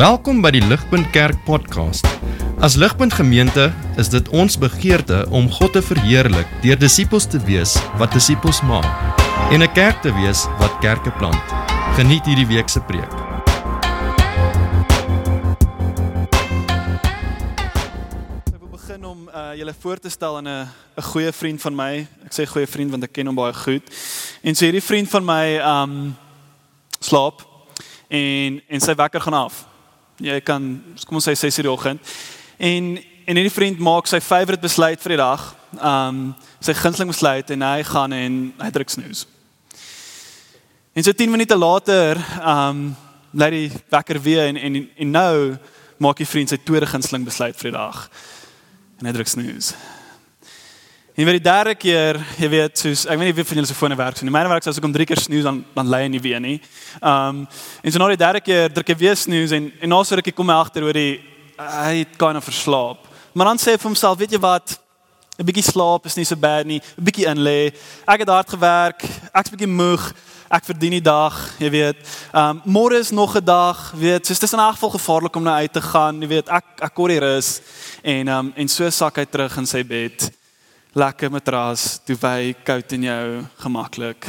[0.00, 2.06] Welkom by die Ligpunt Kerk podcast.
[2.64, 3.66] As Ligpunt Gemeente
[4.00, 8.88] is dit ons begeerte om God te verheerlik deur disippels te wees wat disippels maak
[9.52, 11.44] en 'n kerk te wees wat kerke plant.
[12.00, 13.12] Geniet hierdie week se preek.
[18.48, 21.76] Ek wil begin om uh, julle voor te stel aan 'n 'n goeie vriend van
[21.76, 22.08] my.
[22.24, 23.84] Ek sê goeie vriend want ek ken hom baie goed.
[24.40, 26.16] En so hierdie vriend van my um
[27.00, 27.44] slaap
[28.08, 29.68] en en sy wekker gaan af.
[30.20, 30.66] Jy kan
[31.06, 32.00] kom ons sê 6:00 die oggend.
[32.58, 35.42] En en hierdie vriend maak sy favourite besluit vir die dag.
[35.80, 39.26] Um sy gunsteling besluit en hy gaan en hy druk snooze.
[40.92, 42.96] En so 10 minute later um
[43.32, 45.56] lê die wekker weer en en en nou
[45.98, 48.10] maak die vriend sy tweede gunsteling besluit vir die dag.
[49.00, 49.74] En hy druk snooze.
[51.18, 53.74] En vir die derde keer, jy weet, soos ek weet nie wie van julle se
[53.74, 54.30] fone werk nie.
[54.30, 56.60] Myne werk as ek om 3 keer snooze dan dan lê nie weer nie.
[57.02, 57.42] Um
[57.82, 60.34] en so na die derde keer druk hy weer snooze en en na so rukkie
[60.36, 61.18] kom hy agter oor die
[61.58, 63.10] hy het kind of verslaap.
[63.34, 64.78] Maar dan sê hy vir homself, weet jy wat?
[65.40, 66.78] 'n Bietjie slaap is nie so bad nie.
[66.78, 67.74] 'n Bietjie in lê.
[68.06, 69.02] Ek het hard gewerk.
[69.34, 70.12] Ek's bietjie moeg.
[70.50, 71.98] Ek verdien die dag, jy weet.
[72.32, 75.42] Um môre is nog 'n dag, weet, soos dit is in 'n geval gevaarlik om
[75.42, 76.48] nou uit te gaan, jy weet.
[76.48, 77.60] Ek ek kort die rus
[78.02, 80.39] en um en so sak hy terug in sy bed
[80.92, 83.26] lekker matras, wy koud en jou
[83.62, 84.26] gemaklik.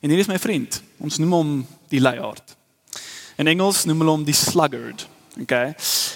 [0.00, 0.82] En hier is my vriend.
[1.00, 1.56] Ons noem hom
[1.88, 2.56] die luiaard.
[3.40, 5.08] In Engels noem hulle hom die sluggard.
[5.34, 5.72] Okay.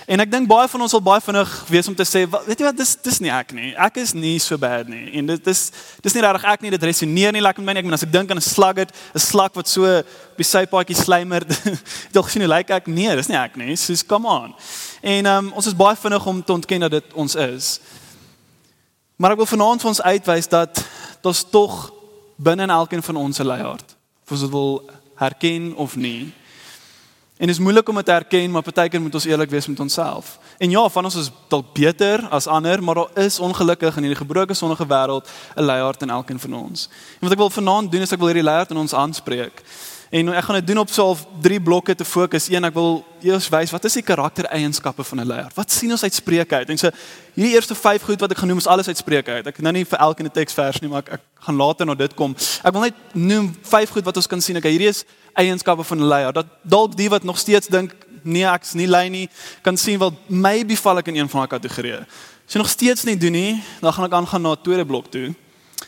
[0.07, 2.67] En ek dink baie van ons sal baie vinnig wees om te sê, weet jy
[2.69, 3.73] wat, dis dis nie ek nie.
[3.75, 5.09] Ek is nie so bad nie.
[5.19, 5.63] En dit is
[6.05, 6.71] dis nie regtig ek nie.
[6.77, 7.83] Dit resoneer nie lekker met my nie.
[7.83, 10.95] Ek bedoel as ek dink aan 'n sluggard, 'n slak wat so op die sypaadjie
[10.95, 11.43] slymer,
[12.15, 12.87] jy gesien hoe lyk ek?
[12.87, 13.75] Nee, dis nie ek nie.
[13.75, 14.55] Soos come on.
[15.03, 17.81] En um, ons is baie vinnig om te ontken dat dit ons is.
[19.19, 20.79] Maar ek wil vanaand vir ons uitwys dat
[21.27, 21.89] daar's tog
[22.39, 23.97] binne in elkeen van ons 'n leiaard.
[24.25, 26.33] Of ons dit wil herken of nie.
[27.37, 29.81] En dit is moeilik om dit te herken, maar partykeer moet ons eerlik wees met
[29.81, 30.39] onsself.
[30.59, 34.27] En ja, van ons is dalk beter as ander, maar daar is ongelukkig in hierdie
[34.27, 36.89] gebroke sonnige wêreld 'n leiaard in elkeen van ons.
[37.13, 39.63] En wat ek wil vanaand doen is ek wil hierdie leiaard in ons aanspreek.
[40.11, 42.49] En ek gaan dit doen op so 'n drie blokke te fokus.
[42.49, 45.51] Een, ek wil eers wys wat is die karaktereienskappe van 'n leier?
[45.55, 46.69] Wat sien ons uit Spreuke uit?
[46.69, 46.91] En so
[47.35, 49.47] hierdie eerste 5 goed wat ek genoem is alles uit Spreuke uit.
[49.47, 52.15] Ek nou nie vir elkeen 'n teksvers nie, maar ek, ek gaan later na dit
[52.15, 52.37] kom.
[52.65, 54.57] Ek wil net noem 5 goed wat ons kan sien.
[54.57, 55.05] Okay, hierdie is
[55.35, 56.33] eienskappe van 'n leier.
[56.33, 59.29] Dat dalk die wat nog steeds dink nee, ek's nie lei nie,
[59.63, 62.07] kan sien wel maybe val ek in een van daai kategorieë.
[62.47, 65.11] As jy nog steeds nie doen nie, dan gaan ek aangaan na 'n tweede blok
[65.11, 65.35] toe.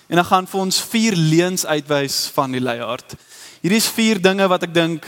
[0.09, 3.14] En dan gaan vir ons vier leuns uitwys van die leiaard.
[3.60, 5.04] Hierdie is vier dinge wat ek dink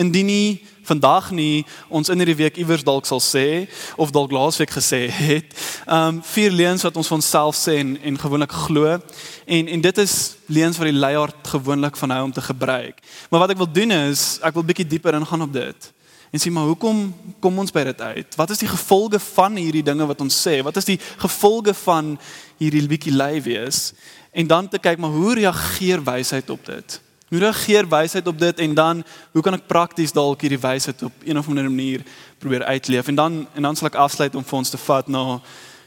[0.00, 3.66] indien nie vandag nie ons in hierdie week iewers dalk sal sê
[4.00, 5.52] of dalk laasweek gesê het.
[5.84, 8.96] Um vier leuns wat ons van onsself sê en en gewoonlik glo.
[9.44, 10.14] En en dit is
[10.48, 13.04] leuns wat die leier gewoonlik van hou om te gebruik.
[13.28, 15.92] Maar wat ek wil doen is ek wil bietjie dieper ingaan op dit.
[16.32, 17.04] En sê maar hoekom
[17.44, 18.40] kom ons by dit uit?
[18.40, 20.62] Wat is die gevolge van hierdie dinge wat ons sê?
[20.64, 22.16] Wat is die gevolge van
[22.56, 23.90] hierdie bietjie lui wees?
[24.32, 27.02] En dan te kyk maar hoe reageer wysheid op dit?
[27.32, 28.98] Hoe reageer wysheid op dit en dan
[29.32, 32.02] hoe kan ek prakties dalk hierdie wysheid op een of ander manier
[32.38, 33.06] probeer uitleef?
[33.08, 35.38] En dan en dan sal ek afsluit om vir ons te vat na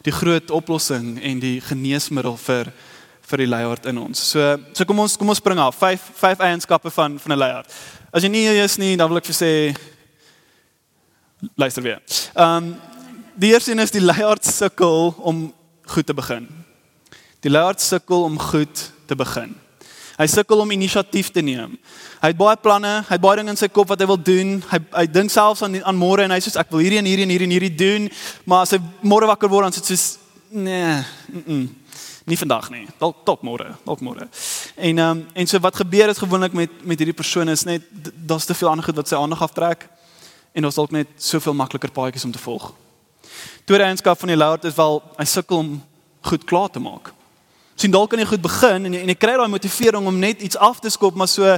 [0.07, 2.71] die groot oplossing en die geneesmiddel vir
[3.29, 4.23] vir die leier in ons.
[4.31, 5.77] So so kom ons kom ons spring af.
[5.77, 7.69] Vyf vyf eienskappe van van 'n leier.
[8.11, 9.51] As jy nie hier is nie, dan wil ek vir sê
[11.55, 12.01] luister weer.
[12.33, 12.75] Ehm um,
[13.35, 15.53] die eerste een is die leier sukkel om
[15.85, 16.49] goed te begin.
[17.41, 19.53] Die leier sukkel om goed te begin.
[20.15, 21.73] Hy sukkel om inisiatief te neem.
[22.21, 24.53] Hy het baie planne, hy het baie dinge in sy kop wat hy wil doen.
[24.69, 27.25] Hy hy dink selfs aan aan môre en hy sê ek wil hierdie en hierdie
[27.27, 28.05] en hierdie en hierdie doen,
[28.47, 30.05] maar as hy môre wakker word dan sê hy soos
[30.55, 30.93] nee,
[31.33, 31.65] mm -mm,
[32.31, 32.85] nie vandag nie.
[32.99, 34.29] Dalk tot môre, dalk môre.
[34.75, 37.83] En ehm um, en so wat gebeur is gewoonlik met met hierdie persoon is net
[38.15, 39.89] daar's te veel ander goed wat sy aandag aftrek
[40.53, 42.73] en daar's dalk net soveel makliker paadjies om te volg.
[43.65, 45.83] Tweede eienskap van die Lord is wel hy sukkel om
[46.21, 47.11] goed klaar te maak
[47.75, 50.41] sien dalk kan jy goed begin en jy, en jy kry daai motivering om net
[50.41, 51.57] iets af te skop maar so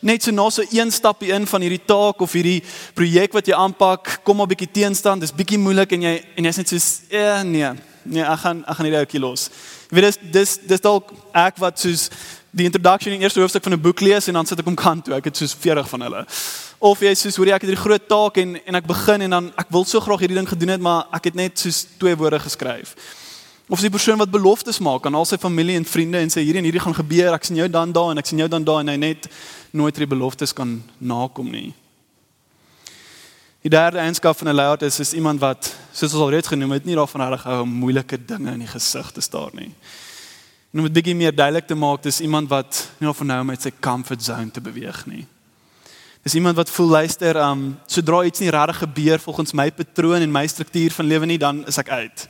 [0.00, 2.62] net so na so een stappie in van hierdie taak of hierdie
[2.94, 6.56] projek wat jy aanpak kom 'n bietjie teenstand dis bietjie moeilik en jy en jy's
[6.56, 6.76] net so
[7.10, 7.72] ja nee
[8.04, 9.50] nee ek gaan ek gaan hierdie ouetjie los.
[9.90, 12.08] Jy weet dis dis dis dalk ek wat soos
[12.50, 15.04] die introduction in eerste hoofstuk van 'n boek lees en dan sit ek om kant
[15.04, 15.14] toe.
[15.14, 16.26] Ek het soos 40 van hulle.
[16.78, 19.30] Of jy soos hoor jy ek het hierdie groot taak en en ek begin en
[19.30, 22.16] dan ek wil so graag hierdie ding gedoen het maar ek het net soos twee
[22.16, 22.94] woorde geskryf
[23.68, 26.62] Of die persoon wat beloftes maak aan al sy familie en vriende en sê hierdie
[26.62, 28.80] en hierdie gaan gebeur, ek sien jou dan daar en ek sien jou dan daar
[28.80, 29.28] en hy net
[29.76, 31.74] nooit die beloftes kan nakom nie.
[33.60, 36.72] Die derde eienskap van 'n leier is is iemand wat soos ons al reeds genoem
[36.72, 39.74] het, nie daarvan reg hou om moeilike dinge in die gesig te staar nie.
[40.72, 43.50] En om dit bietjie meer duidelik te maak, dis iemand wat nie daarvan hou om
[43.50, 45.26] uit sy comfort zone te beweeg nie.
[46.24, 50.32] Is iemand wat voel luister, um sodra iets nie regtig gebeur volgens my patroon en
[50.32, 52.28] my struktuur van lewe nie, dan is ek uit.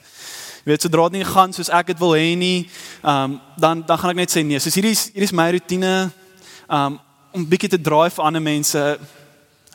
[0.65, 2.69] Jy weet sodra dit nie gaan soos ek dit wil hê nie,
[3.03, 4.61] um dan dan gaan ek net sê nee.
[4.61, 6.11] Soos hierdie is hierdie is my rotine
[6.69, 6.99] um
[7.33, 8.83] om bietjie te draai vir ander mense.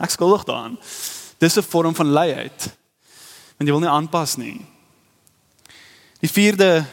[0.02, 0.78] Ek skuldig daaraan.
[1.40, 2.60] Dis 'n vorm van leiheid.
[3.58, 4.66] Want jy wil nie aanpas nie.
[6.20, 6.86] Die vierde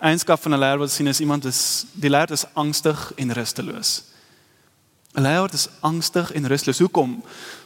[0.00, 4.09] eienskap van 'n leier wat sien is iemand is die leier is angstig en rusteloos.
[5.18, 6.78] Leier is angstig en rusteloos.
[6.78, 7.16] Hoekom?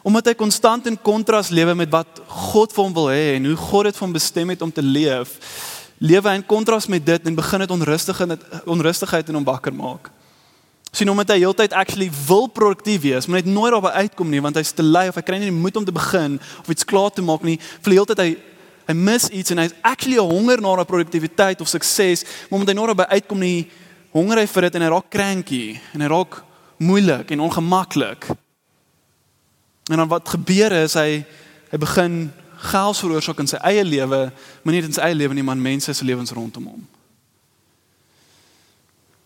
[0.02, 3.56] Omdat hy konstant in kontras lewe met wat God vir hom wil hê en hoe
[3.56, 5.36] God dit vir hom bestem het om te leef.
[5.98, 10.10] Lewe in kontras met dit en begin dit onrustig en onrustigheid in hom wakker maak
[10.94, 14.58] sien omdat hy heeltyd actually wil produktief wees, maar net nooit daarby uitkom nie want
[14.60, 17.10] hy's te lui of hy kry nie die moed om te begin of iets klaar
[17.14, 17.56] te maak nie.
[17.84, 18.30] Vir heeltyd hy
[18.84, 22.20] hy mis iets en hy's actually honger na produktiwiteit of sukses,
[22.50, 23.62] maar omdat hy nooit daarby uitkom nie,
[24.12, 25.62] honger hy vir dit en hy raak cranky
[25.96, 26.36] en hy raak
[26.84, 28.28] moeilik en ongemaklik.
[29.90, 31.24] En dan wat gebeur is hy
[31.72, 32.18] hy begin
[32.70, 34.28] chaos veroorsaak in sy eie lewe,
[34.62, 36.84] maar nie in sy eie lewe nie, maar mense se lewens rondom hom.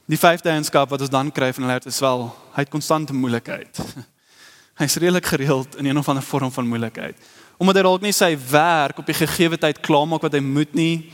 [0.08, 2.24] Die vyfde eienskap wat ons dan kry van hulle is wel
[2.54, 3.82] hy het konstante moeilikheid.
[4.80, 7.18] Hy's redelik gereeld in een of ander vorm van moeilikheid.
[7.58, 11.10] Omdat hy dalk nie sy werk op die gegee tyd klaarmaak wat hy moet nie.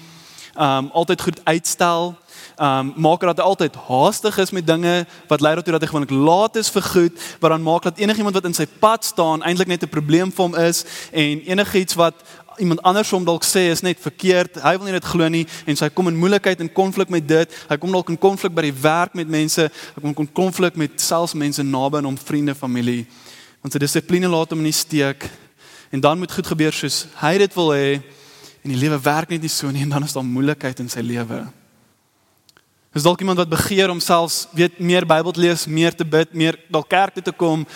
[0.55, 2.15] Um altyd goed uitstel.
[2.59, 6.15] Um maak dat hy altyd haastig is met dinge wat lei daartoe dat hy gewoonlik
[6.15, 9.69] laat is vir goed, wat dan maak dat enigiemand wat in sy pad staan eintlik
[9.69, 12.15] net 'n probleem vir hom is en enigiets wat
[12.59, 14.63] iemand anders hom dalk sê is net verkeerd.
[14.63, 17.29] Hy wil nie dit glo nie en so hy kom in moeilikheid en konflik met
[17.29, 17.55] dit.
[17.69, 19.71] Hy kom dalk in konflik by die werk met mense.
[19.95, 23.07] Hy kom in konflik met selfs mense naby aan hom, vriende, familie.
[23.63, 25.31] Want sy dissipline laat hom in die steek.
[25.91, 28.03] En dan moet goed gebeur soos hy dit wil hê
[28.65, 31.05] en die lewe werk net nie so nie en dan is daar moeilikheid in sy
[31.05, 31.45] lewe.
[32.95, 36.33] Is dalk iemand wat begeer om selfs weet meer Bybel te lees, meer te bid,
[36.33, 37.67] meer dalk kerk toe te kom,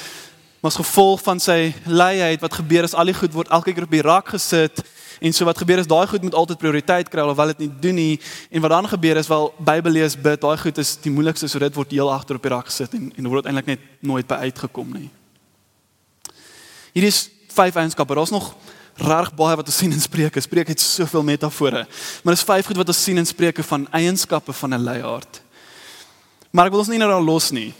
[0.60, 3.84] Maar as gevolg van sy leiheid wat gebeur is al die goed word elke keer
[3.86, 4.80] op die rak gesit
[5.22, 7.94] en so wat gebeur is daai goed moet altyd prioriteit kry alhoewel dit nie doen
[7.94, 8.16] nie
[8.50, 11.62] en wat dan gebeur is wel Bybel lees bid daai goed is die moeilikste so
[11.62, 14.40] dit word heel agter op die rak gesit en en word eintlik net nooit by
[14.48, 15.06] uitgekom nie.
[16.92, 18.14] Hier is vyf eienskappe.
[18.14, 18.50] Daar's nog
[18.98, 20.40] reg baie wat ons sien in Spreuke.
[20.40, 21.86] Spreuke het soveel metafore.
[22.22, 25.22] Maar dis vyf goed wat ons sien in Spreuke van eienskappe van 'n leier.
[26.50, 27.74] Maar ek wil ons nie nou daar los nie.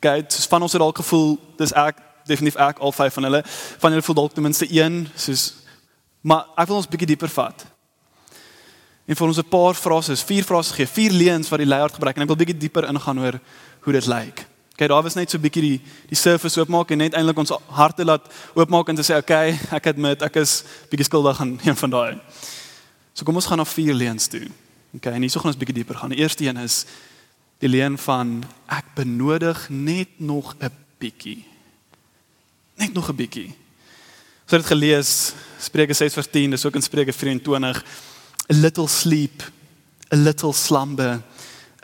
[0.00, 1.96] Kyk, okay, van ons het al gevoel dis ek
[2.26, 3.42] definitief ek al vyf van hulle
[3.78, 5.54] van hulle voel dalk ten minste een soos
[6.20, 7.64] maar ek wil ons bietjie dieper vat.
[9.08, 12.16] En vir ons 'n paar frases, vier frases gee, vier leuns wat die leier gebruik
[12.16, 13.40] en ek wil bietjie dieper ingaan oor
[13.80, 14.46] hoe dit lyk.
[14.80, 18.00] Okay, daar was net so bietjie die die surface oopmaak en net eintlik ons harte
[18.00, 21.92] laat oopmaak en te sê okay, ek admit ek is bietjie skuldig aan een van
[21.92, 22.14] daai.
[23.12, 24.46] So kom ons gaan na vier leuns toe.
[24.96, 26.14] Okay, en hierso gaan ons bietjie dieper gaan.
[26.16, 26.86] Die eerste een is
[27.60, 28.38] die leuen van
[28.72, 31.42] ek benodig net nog 'n bietjie
[32.80, 33.52] net nog 'n bietjie.
[34.48, 37.84] So het gelees Spreuke 6:10, dis ook in Spreuke 24.
[38.48, 39.42] A little sleep,
[40.08, 41.20] a little slumber,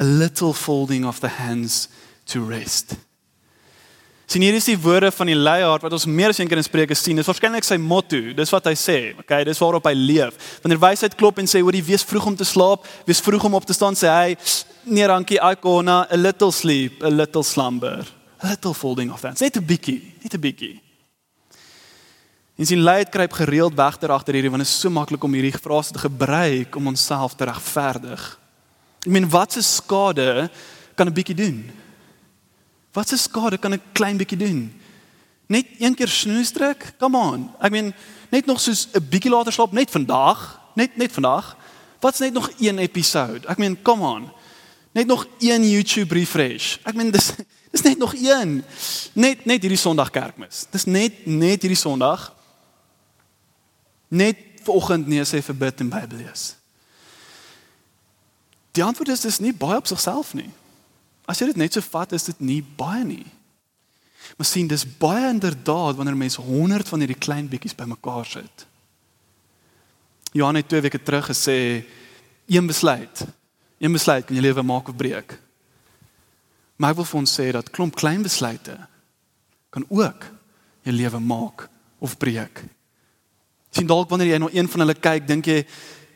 [0.00, 1.88] a little folding of the hands
[2.26, 2.96] to rest.
[4.26, 6.66] Sien hier is die woorde van die leier wat ons meer as een keer in
[6.66, 7.18] Spreuke sien.
[7.18, 8.18] Dis waarskynlik sy motto.
[8.34, 8.96] Dis wat hy sê.
[9.22, 10.58] Okay, dis waarop hy leef.
[10.64, 13.54] Wanneer wysheid klop en sê hoor jy wees vroeg om te slaap, wees vroeg om
[13.54, 14.34] op te staan, sê hy
[14.90, 18.02] nee dankie, I gonna a little sleep, a little slumber,
[18.42, 19.40] a little folding of hands.
[19.40, 20.80] Net 'n bietjie, net 'n bietjie.
[22.58, 25.32] En sien leid kruip gereeld weg ter agter hierdie want dit is so maklik om
[25.32, 28.38] hierdie frase te gebruik om onsself te regverdig.
[29.06, 30.50] Ek meen wat se skade
[30.96, 31.85] kan 'n bietjie doen?
[32.96, 34.80] Wat se skade kan 'n klein bietjie doen?
[35.46, 36.94] Net een keer snoesdruk?
[36.98, 37.50] Come on.
[37.60, 37.94] Ek meen
[38.28, 41.56] net nog soos 'n bietjie later slaap net vandag, net net vandag.
[42.00, 43.48] Wat's net nog een episode?
[43.48, 44.30] Ek meen come on.
[44.92, 46.76] Net nog een YouTube refresh.
[46.82, 47.32] Ek meen dis
[47.72, 48.64] dis net nog een.
[49.12, 50.66] Net net hierdie Sondag kerkmis.
[50.70, 52.34] Dis net net hierdie Sondag
[54.08, 56.54] net vanoggend nee sê vir bid en Bybel lees?
[58.72, 60.50] Die antwoord is dis nie baie op sigself nie.
[61.26, 63.26] As jy dit net so vat, is dit nie baie nie.
[64.36, 68.66] Maar sien, dis baie inderdaad wanneer mense 100 van hierdie klein bietjies bymekaar sit.
[70.36, 71.58] Johan het 2 weke terug gesê
[72.46, 73.24] een besluit.
[73.78, 75.38] Een besluit kan jou lewe maak of breek.
[76.76, 78.76] Maar ek wil vir ons sê dat klomp klein besluite
[79.72, 80.26] kan ook
[80.86, 81.68] jou lewe maak
[82.04, 82.64] of breek
[83.76, 85.60] sien dalk wanneer jy na een van hulle kyk, dink jy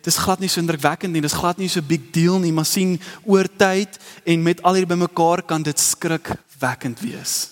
[0.04, 3.00] dis glad nie so indrukwekkend nie, dis glad nie so big deal nie, maar sien
[3.24, 7.50] oor tyd en met al hierdie bymekaar kan dit skrikwekkend wees.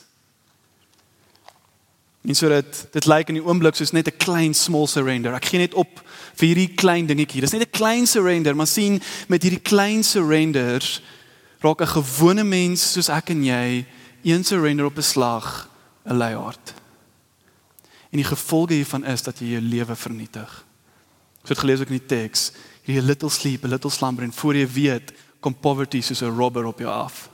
[2.28, 5.34] En so dit dit lyk in die oomblik soos net 'n klein small surrender.
[5.34, 6.02] Ek gee net op
[6.34, 7.40] vir hierdie klein dingetjie.
[7.40, 11.00] Dis net 'n klein surrender, maar sien met hierdie klein surrenders
[11.60, 13.86] raak 'n gewone mens soos ek en jy
[14.22, 15.68] een surrender op 'n slag
[16.04, 16.74] 'n leiaard.
[18.10, 20.64] En die gevolge hiervan is dat jy jou lewe vernietig.
[21.48, 22.50] So het gelees ook in die teks,
[22.84, 26.66] hierdie little sleep, a little slumber en voor jy weet, kom poverty soos 'n robber
[26.68, 27.30] op jou af.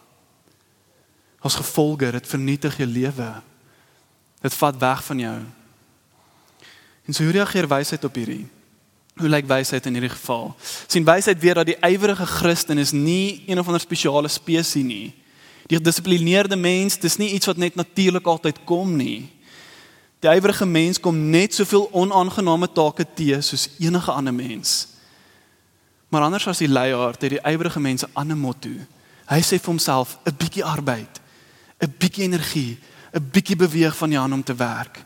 [1.40, 3.42] As gevolge, dit vernietig jou lewe.
[4.40, 5.40] Dit vat weg van jou.
[7.06, 8.46] En so hoe reageer wysheid op hierdie?
[9.16, 10.56] Hoe lyk wysheid in hierdie geval?
[10.86, 15.14] sien wysheid weer dat die ywerige Christen is nie een of ander spesiale spesies nie.
[15.66, 19.33] Die gedissiplineerde mens, dis nie iets wat net natuurlik altyd kom nie.
[20.24, 24.86] Die ywerige mens kom net soveel onaangename take te soos enige ander mens.
[26.08, 28.70] Maar anders as die leier, het die ywerige mense 'n ander motto.
[29.28, 31.20] Hy sê vir homself 'n bietjie arbeid,
[31.80, 32.78] 'n bietjie energie,
[33.12, 35.04] 'n bietjie beweeg van jou aan om te werk.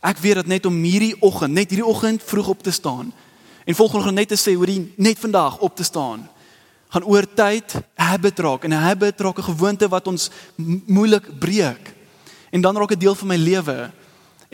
[0.00, 3.12] Ek weet dat net om hierdie oggend, net hierdie oggend vroeg op te staan
[3.64, 6.28] en volgende net te sê hoorie net vandag op te staan
[6.88, 10.30] gaan oor tyd 'n habit raak en 'n habit raak 'n gewoonte wat ons
[10.86, 11.94] moeilik breek.
[12.50, 13.90] En dan raak dit deel van my lewe.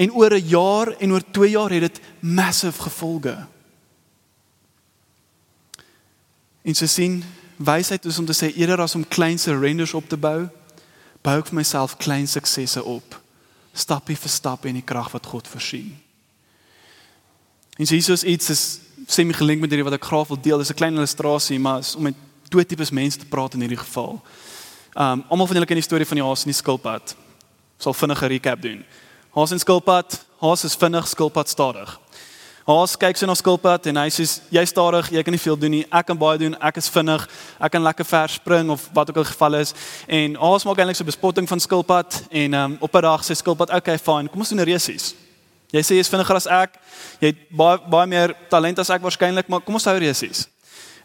[0.01, 3.47] En oor 'n jaar en oor 2 jaar het dit massive gevolge.
[6.63, 7.25] En so sien
[7.57, 10.49] wysheid is om te sê eerder as om klein surrenders op te bou,
[11.21, 13.21] bou ek vir myself klein suksesse op.
[13.73, 15.99] Stappie vir stap in die krag wat God voorsien.
[17.77, 20.59] En so Jesus iets is semi gelink met hierdie wat ek graag wil deel.
[20.59, 22.15] Dis 'n klein illustrasie, maar is om met
[22.49, 24.23] twee tipes mense te praat in hierdie geval.
[24.95, 27.17] Um almal van julle ken die storie van die haas en die skilpad.
[27.79, 28.85] Sal vinnig 'n recap doen.
[29.31, 31.91] Haas en skilpad, haas is vinnig, skilpad stadig.
[32.67, 35.71] Haas kyk sy na skilpad en hy sê jy stadig, jy kan nie veel doen
[35.71, 35.83] nie.
[35.87, 36.57] Ek kan baie doen.
[36.59, 37.29] Ek is vinnig.
[37.63, 39.71] Ek kan lekker ver spring of wat ook al geval is.
[40.11, 43.39] En Haas maak eintlik so 'n bespotting van skilpad en um, op 'n dag sê
[43.39, 44.29] skilpad, "Oké, okay, fine.
[44.29, 45.15] Kom ons doen 'n resies."
[45.71, 46.75] Jy sê jy is vinniger as ek.
[47.21, 50.49] Jy het baie baie meer talent as ek waarskynlik, maar kom ons hou resies.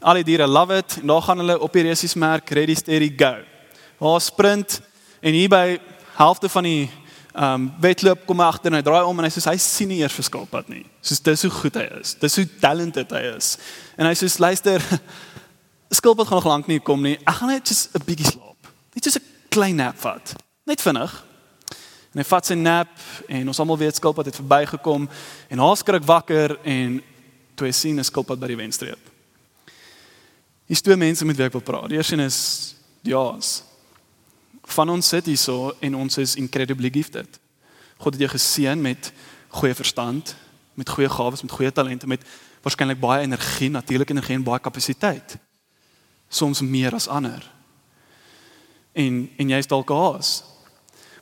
[0.02, 3.36] Al die diere love it daar gaan hulle op die resies merk ready steady go.
[4.00, 4.82] Haas sprint
[5.22, 5.80] en hier by
[6.18, 6.90] helfte van die
[7.36, 10.00] um, wedloop kom hy agter en hy draai om en hy sê hy sien nie
[10.02, 10.86] eers verskil pad nie.
[11.06, 12.16] Soos dis hoe goed hy is.
[12.22, 13.56] Dis hoe talented hy is.
[14.00, 14.84] En hy sê luister,
[16.00, 17.18] skilpad gaan nog lank nie kom nie.
[17.24, 18.72] Ek gaan net just 'n bietjie slaap.
[18.96, 20.36] Net so 'n klein nap vat.
[20.66, 21.12] Net vinnig.
[22.14, 22.92] En hy vat sy nap
[23.28, 25.10] en ons almal weet skilpad het verbygekom
[25.50, 27.02] en haar skrik wakker en
[27.56, 29.00] toe hy sien 'n skilpad by die wenstreep.
[30.66, 31.90] Hier's twee mense met wie ek wil praat.
[31.90, 33.64] Die eerste een is Jaas
[34.68, 37.40] van ons sit hierso en ons is incredibly gifted.
[37.98, 39.12] God het jou geseën met
[39.48, 40.36] goeie verstand,
[40.74, 42.24] met goeie gawes, met goeie talente, met
[42.66, 45.38] waarskynlik baie energie, natuurlike energie en baie kapasiteit.
[46.30, 47.44] Soms meer as ander.
[48.94, 50.44] En en jy's dalk haas.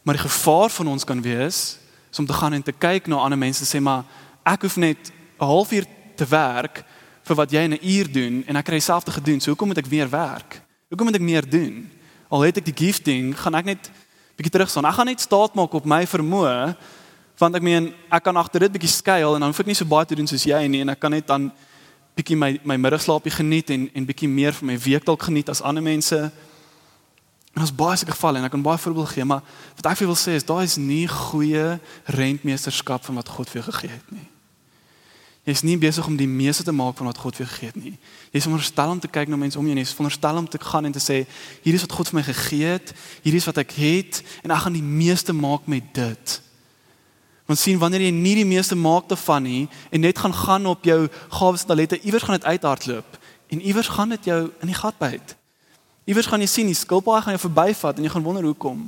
[0.03, 1.77] Maar die gevaar van ons kan wees
[2.11, 4.05] is om te gaan en te kyk na ander mense sê maar
[4.43, 5.85] ek hoef net 'n halfuur
[6.15, 6.83] te werk
[7.23, 9.41] vir wat jy in 'n uur doen en ek kry dieselfde gedoen.
[9.41, 10.61] So hoekom moet ek meer werk?
[10.89, 11.91] Hoekom moet ek meer doen?
[12.33, 13.89] Al het ek die gifting, gaan ek net
[14.37, 14.87] bietjie terug staan.
[14.89, 16.73] Ek gaan net staat maak op my vermoë
[17.41, 19.89] want ek meen ek kan agter dit bietjie skuil en dan hoef ek nie so
[19.89, 21.49] baie te doen soos jy nie en ek kan net dan
[22.15, 25.61] bietjie my my middagslaapie geniet en en bietjie meer van my week dalk geniet as
[25.65, 26.19] ander mense.
[27.53, 29.41] En ons baie seker geval en ek kan baie voorbeeld gee, maar
[29.77, 31.79] wat ek wil sê is daai is nie goeie
[32.17, 34.32] rentmeesterskap van wat God vir jou gegee het nie.
[35.43, 37.79] Jy's nie besig om die meeste te maak van wat God vir jou gegee het
[37.83, 37.97] nie.
[38.31, 40.87] Jy's veronderstel om te kyk na mense om jou en jy's veronderstel om te gaan
[40.87, 41.17] en te sê
[41.65, 42.93] hier is wat God vir my gegee het,
[43.25, 46.37] hier is wat ek het en ek gaan die meeste maak met dit.
[47.43, 50.87] Want sien wanneer jy nie die meeste maak daarvan nie en net gaan gaan op
[50.87, 53.19] jou gawes en talente, iewers gaan dit uithardloop
[53.51, 55.35] en iewers gaan dit jou in die gat byt.
[56.07, 58.87] Iewers gaan jy sien die skilpaai gaan jou verbyvat en jy gaan wonder hoekom.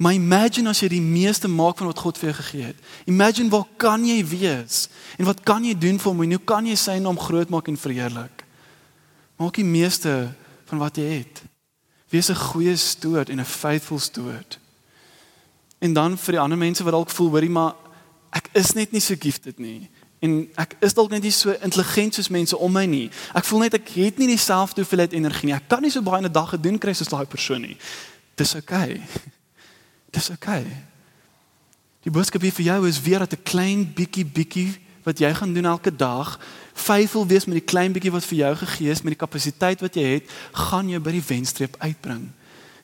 [0.00, 2.76] Maar imagine as jy die meeste maak van wat God vir jou gegee het.
[3.04, 4.86] Imagine waar kan jy wees?
[5.20, 6.22] En wat kan jy doen vir hom?
[6.24, 8.44] En hoe kan jy sy naam groot maak en verheerlik?
[9.36, 10.14] Maak die meeste
[10.70, 11.42] van wat jy het.
[12.08, 14.58] Wees 'n goeie stoot en 'n faithful stoot.
[15.78, 17.74] En dan vir die ander mense wat dalk voel, hoorie, maar
[18.32, 19.90] ek is net nie so gifted nie.
[20.18, 23.10] En ek is dalk net nie so intelligent soos mense om my nie.
[23.34, 25.54] Ek voel net ek het nie dieselfde hoeveelheid energie nie.
[25.54, 27.76] Ek kan nie so baie in 'n dag gedoen kry soos daai persoon nie.
[28.34, 28.90] Dis oukei.
[28.90, 29.38] Okay.
[30.10, 30.60] Dis oukei.
[30.60, 30.84] Okay.
[32.00, 35.64] Die boodskap vir jou is weer dat 'n klein bietjie bietjie wat jy gaan doen
[35.64, 36.38] elke dag,
[36.72, 39.94] vyfvol wees met die klein bietjie wat vir jou gegee is met die kapasiteit wat
[39.94, 42.30] jy het, gaan jou by die wenstreep uitbring.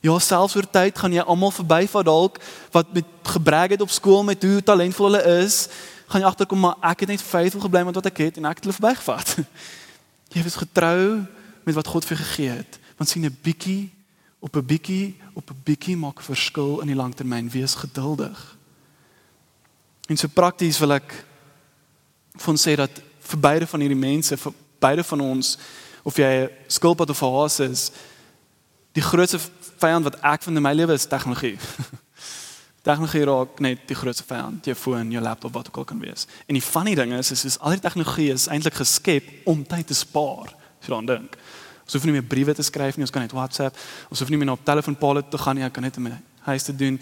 [0.01, 2.37] Ja, selfs oor tyd gaan jy almal verbyvat dalk
[2.71, 5.67] wat met gebrek het op skool met hoe talentvol hulle is,
[6.07, 8.61] gaan jy agterkom maar ek het net vyfvol gebly met wat ek het en ek
[8.61, 9.35] het hulle verbygevat.
[10.35, 11.25] Jy is getrou
[11.63, 12.79] met wat God vir gegee het.
[12.97, 13.96] Want sien 'n bietjie
[14.47, 17.49] op 'n bietjie op 'n bietjie maak verskil in die langtermyn.
[17.49, 18.57] Wees geduldig.
[20.07, 21.25] En so prakties wil ek
[22.35, 25.57] van sê dat vir beide van hierdie mense, vir beide van ons
[26.03, 27.91] of jy skilpad of haas is,
[28.91, 29.39] die grootste
[29.77, 31.57] vyand wat ek vind in my lewe is tegnologie.
[32.87, 36.27] Tegnologie raak net die grootste vyand, jou foon, jou laptop wat ook al kan wees.
[36.47, 39.87] En die funny ding is is, is al die tegnologie is eintlik geskep om tyd
[39.87, 41.35] te spaar, as jy daaraan dink.
[41.87, 43.77] Ons hoef nie meer briewe te skryf nie, ons kan net WhatsApp.
[44.11, 46.17] Ons hoef nie meer na telefoonpale te gaan nie, ek kan net in my
[46.49, 46.99] huis te doen.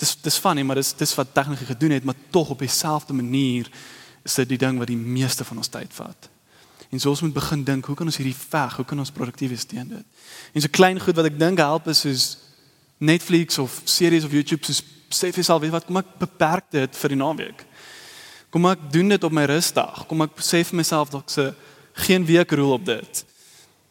[0.00, 3.68] Dis dis funny, maar dis dis wat tegnologie gedoen het, maar tog op dieselfde manier
[4.24, 6.30] is dit die ding wat die meeste van ons tyd vat.
[6.88, 9.52] En so ons moet begin dink, hoe kan ons hierdie veg, hoe kan ons produktief
[9.52, 10.28] wees teen dit?
[10.56, 12.28] En so klein goed wat ek dink help is soos
[12.98, 14.80] Netflix of series of YouTube soos
[15.12, 17.64] sê vir jouself, weet wat, kom ek beperk dit vir die naweek.
[18.52, 20.04] Kom ek doen dit op my rusdag.
[20.08, 21.46] Kom ek sê vir myself dat ek se
[22.08, 23.22] geen week rule op dit.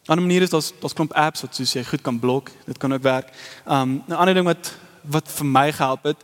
[0.08, 2.48] Ander manier is daar's daar's klomp apps wat soos jy goed kan blok.
[2.64, 3.28] Dit kan ook werk.
[3.66, 4.72] Um 'n ander ding wat
[5.02, 6.16] wat vir my gehelp het,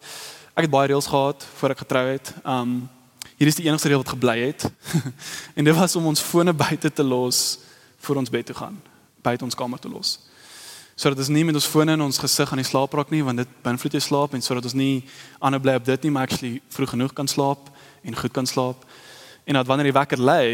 [0.57, 2.35] ek het baie reëls gehad voor ek getrou het.
[2.45, 2.88] Um
[3.37, 4.71] hier is die enigste reël wat gebly het.
[5.57, 7.59] en dit was om ons fone buite te los
[7.99, 8.83] voor ons bed toe gaan,
[9.23, 10.19] buite ons kamer te los
[10.95, 13.43] sodat ons nie met ons fone in ons gesig aan die slaap raak nie want
[13.43, 15.03] dit beïnvloed jou slaap en sodat ons nie
[15.41, 17.71] aanhou bly op dit nie maar actually vroeg genoeg kan slaap
[18.05, 18.85] en goed kan slaap
[19.45, 20.45] en dat wanneer jy wakker lê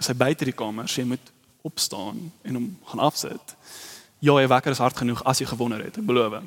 [0.00, 3.56] is hy buite die kamer so jy moet opstaan en hom gaan afsit
[4.18, 6.40] ja jy wakker is hard genoeg as jy gewonder het ek beloof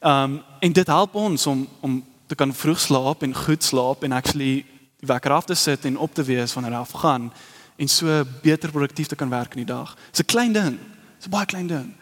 [0.00, 4.12] um, en dit help ons om om te kan vroeg slaap en goed slaap en
[4.12, 4.64] actually
[5.00, 7.32] die wakker af te sit en op te wees wanneer hy afgaan
[7.78, 9.96] en so beter produktief te kan werk in die dag.
[10.10, 10.78] Dis 'n klein ding.
[11.16, 11.94] Dis 'n baie klein ding.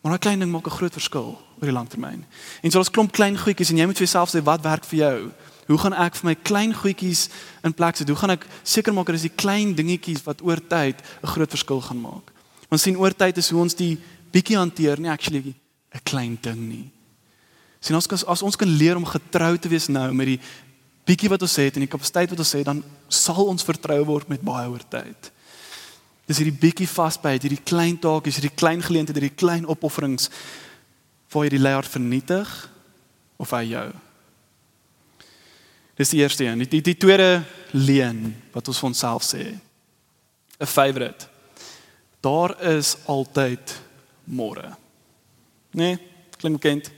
[0.00, 2.24] Maar 'n klein ding maak 'n groot verskil oor die lang termyn.
[2.62, 4.98] En so ons klomp klein goedjies en jy moet vir jouself sê wat werk vir
[4.98, 5.32] jou?
[5.66, 7.28] Hoe gaan ek vir my klein goedjies
[7.66, 8.08] in plek sit?
[8.08, 11.50] Hoe gaan ek seker maak dat dis die klein dingetjies wat oor tyd 'n groot
[11.50, 12.32] verskil gaan maak?
[12.70, 13.98] Ons sien oor tyd is hoe ons die
[14.32, 15.54] bietjie hanteer, nie actually
[15.94, 16.90] 'n klein ding nie.
[17.80, 20.40] Sien ons as ons kan leer om getrou te wees nou met die
[21.06, 24.28] bietjie wat ons het en die kapasiteit wat ons het, dan sal ons vertrou word
[24.28, 25.30] met baie oor tyd.
[26.26, 30.30] Dis hierdie bietjie vasbyt, hierdie klein taakies, hierdie klein geleenthede, hierdie klein opofferings
[31.30, 32.50] waar jy die leier vernietig
[33.38, 33.86] of hy jou.
[35.96, 36.58] Dis die eerste een.
[36.58, 39.56] Die, die, die tweede leen wat ons vir onsself sê.
[40.60, 41.26] 'n Favorite.
[42.20, 43.80] Daar is altyd
[44.24, 44.76] môre.
[45.70, 45.98] Nee,
[46.36, 46.90] klink bekend.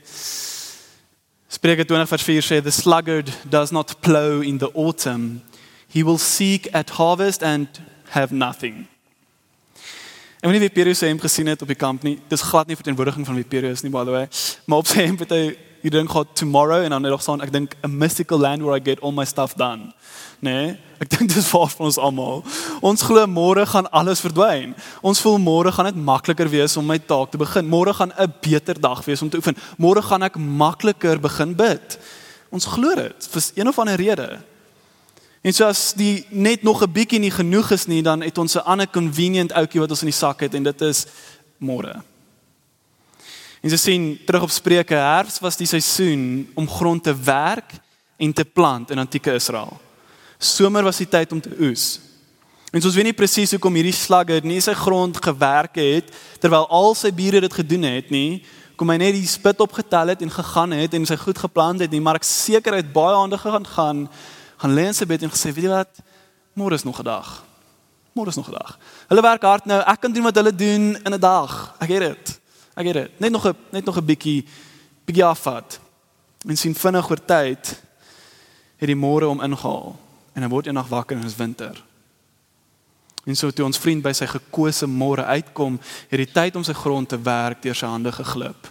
[1.47, 5.41] Spreuke 20 vers 4 sê the sluggard does not plow in the autumn.
[5.87, 7.67] He will seek at harvest and
[8.09, 8.87] have nothing.
[10.39, 12.77] En wanneer jy Pierre se hemp gesien het op die kamp nie, dis glad nie
[12.79, 14.27] verteenwoordiging van wie Pierre is nie by the way,
[14.65, 15.43] maar op sy hemp het hy
[15.81, 18.75] hier dink gehad tomorrow en dan het hy gesê ek dink a mystical land where
[18.75, 19.93] I get all my stuff done.
[20.39, 22.43] Nee, ek dink dis vir ons almal.
[22.81, 24.75] Ons glo môre gaan alles verdwyn.
[25.01, 27.67] Ons voel môre gaan dit makliker wees om my taak te begin.
[27.67, 29.57] Môre gaan 'n beter dag wees om te oefen.
[29.77, 31.99] Môre gaan ek makliker begin bid.
[32.51, 34.39] Ons glo dit vir een of ander rede.
[35.41, 38.55] En so as die net nog 'n bietjie nie genoeg is nie, dan het ons
[38.55, 41.05] 'n ander convenient ouetjie wat ons in die sak het en dit is
[41.57, 42.03] môre.
[43.59, 47.73] En jy sien terug op Spreuke, herfs was die seisoen om grond te werk
[48.17, 49.75] en te plant in antieke Israel.
[50.39, 51.99] Somer was die tyd om te oes.
[52.71, 56.93] En ons weet nie presies hoekom hierdie slagger nie sy grond gewerk het terwyl al
[56.95, 58.43] sy bure dit gedoen het nie.
[58.79, 61.91] Kom hy net die spit opgetel het en gegaan het en sy goed geplant het
[61.91, 64.05] nie, maar ek seker hy het baie handig gaan gaan
[64.59, 66.01] gaan lê in sy bed en gesê, weet jy wat?
[66.59, 67.43] Môre is nog 'n dag.
[68.15, 68.77] Môre is nog 'n dag.
[69.07, 69.79] Hulle werk hard nou.
[69.79, 71.75] Ek kan doen wat hulle doen in 'n dag.
[71.79, 72.38] Ek het dit.
[72.79, 73.19] Ek het dit.
[73.19, 74.45] Net nog 'n net nog 'n bietjie
[75.05, 75.79] bietjie afvat.
[76.47, 77.81] En sien vinnig oor tyd
[78.77, 79.99] het die môre om ingehaal
[80.33, 81.83] en hy word eendag wakker en dit is winter.
[83.25, 86.73] En so toe ons vriend by sy gekose môre uitkom, het die tyd om sy
[86.73, 88.69] grond te werk deur sy hande geglip.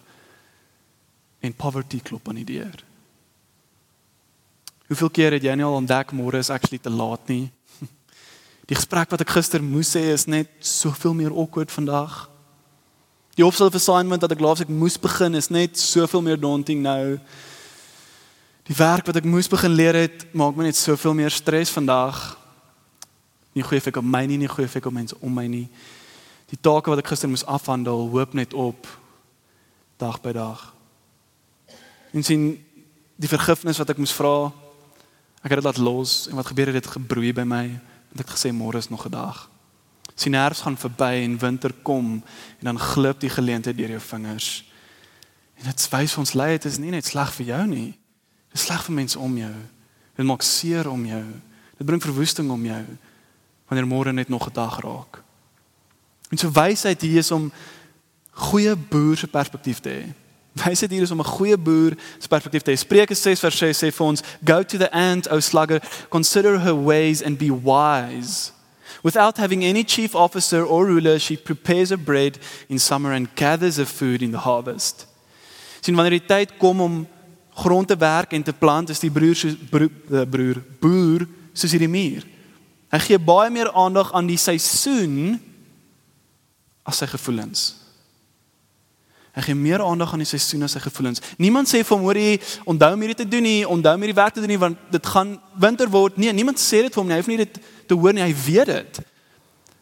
[1.41, 2.85] En poverty klop aan die deur.
[4.87, 7.51] Hoeveel keer het jy nou al ontdek môre is actually te laat nie?
[8.69, 12.31] Die gesprek wat ek gister moes hê is net soveel meer awkward vandag.
[13.39, 17.21] Die opstel assignment wat ek laas ek moes begin is net soveel meer daunting nou.
[18.67, 22.19] Die werk wat ek moes begin leer het, maak my net soveel meer stres vandag.
[23.55, 25.69] Nie goeie effek op my nie, nie goeie effek op mense om my nie.
[26.51, 28.91] Die take wat ek gister moes afhandel, hoop net op
[30.03, 30.65] dag by dag.
[32.11, 32.51] En sien
[33.23, 34.51] die vergifnis wat ek moes vra
[35.39, 37.63] Ek het dit laat los en wat gebeur het dit gebroei by my
[38.09, 39.49] want ek het gesê môre is nog 'n dag.
[40.19, 42.17] Sien herfs gaan verby en winter kom
[42.59, 44.49] en dan glip die geleentheid deur jou vingers.
[45.63, 47.93] En dit wys ons lei dit is nie net sleg vir jou nie.
[48.51, 49.55] Dit is sleg vir mense om jou.
[50.19, 51.23] Dit maak seer om jou.
[51.79, 52.83] Dit bring verwoesting om jou
[53.69, 55.23] wanneer môre net nog 'n dag raak.
[56.31, 57.53] En so wysheid hier is om
[58.31, 60.05] goeie boer se perspektief te hê.
[60.65, 62.77] Wys dit hier is om 'n goeie boer se perspektief te hê.
[62.77, 66.85] Spreuke 6 vers 6 sê vir ons, "Go to the ant, O slugger, consider her
[66.85, 68.58] ways and be wise."
[69.03, 73.77] Without having any chief officer or ruler, she prepares her bread in summer and gathers
[73.77, 75.07] her food in the harvest.
[75.81, 77.07] Sien wanneer die tyd kom om
[77.59, 81.75] grond te werk en te plant is die broer so broer, eh, broer boer soos
[81.75, 82.27] hierdie muur.
[82.91, 85.39] Hy gee baie meer aandag aan die seisoen
[86.89, 87.75] as sy gevoelens.
[89.37, 91.21] Hy gee meer aandag aan die seisoen as sy gevoelens.
[91.39, 94.19] Niemand sê vir hom hoor jy onthou om hierdie te doen nie, onthou om hierdie
[94.19, 96.17] werk te doen nie want dit gaan winter word.
[96.19, 97.15] Nee, niemand sê dit vir hom nie.
[97.19, 98.23] Hy hoef nie dit te hoor nie.
[98.23, 99.01] Hy weet dit.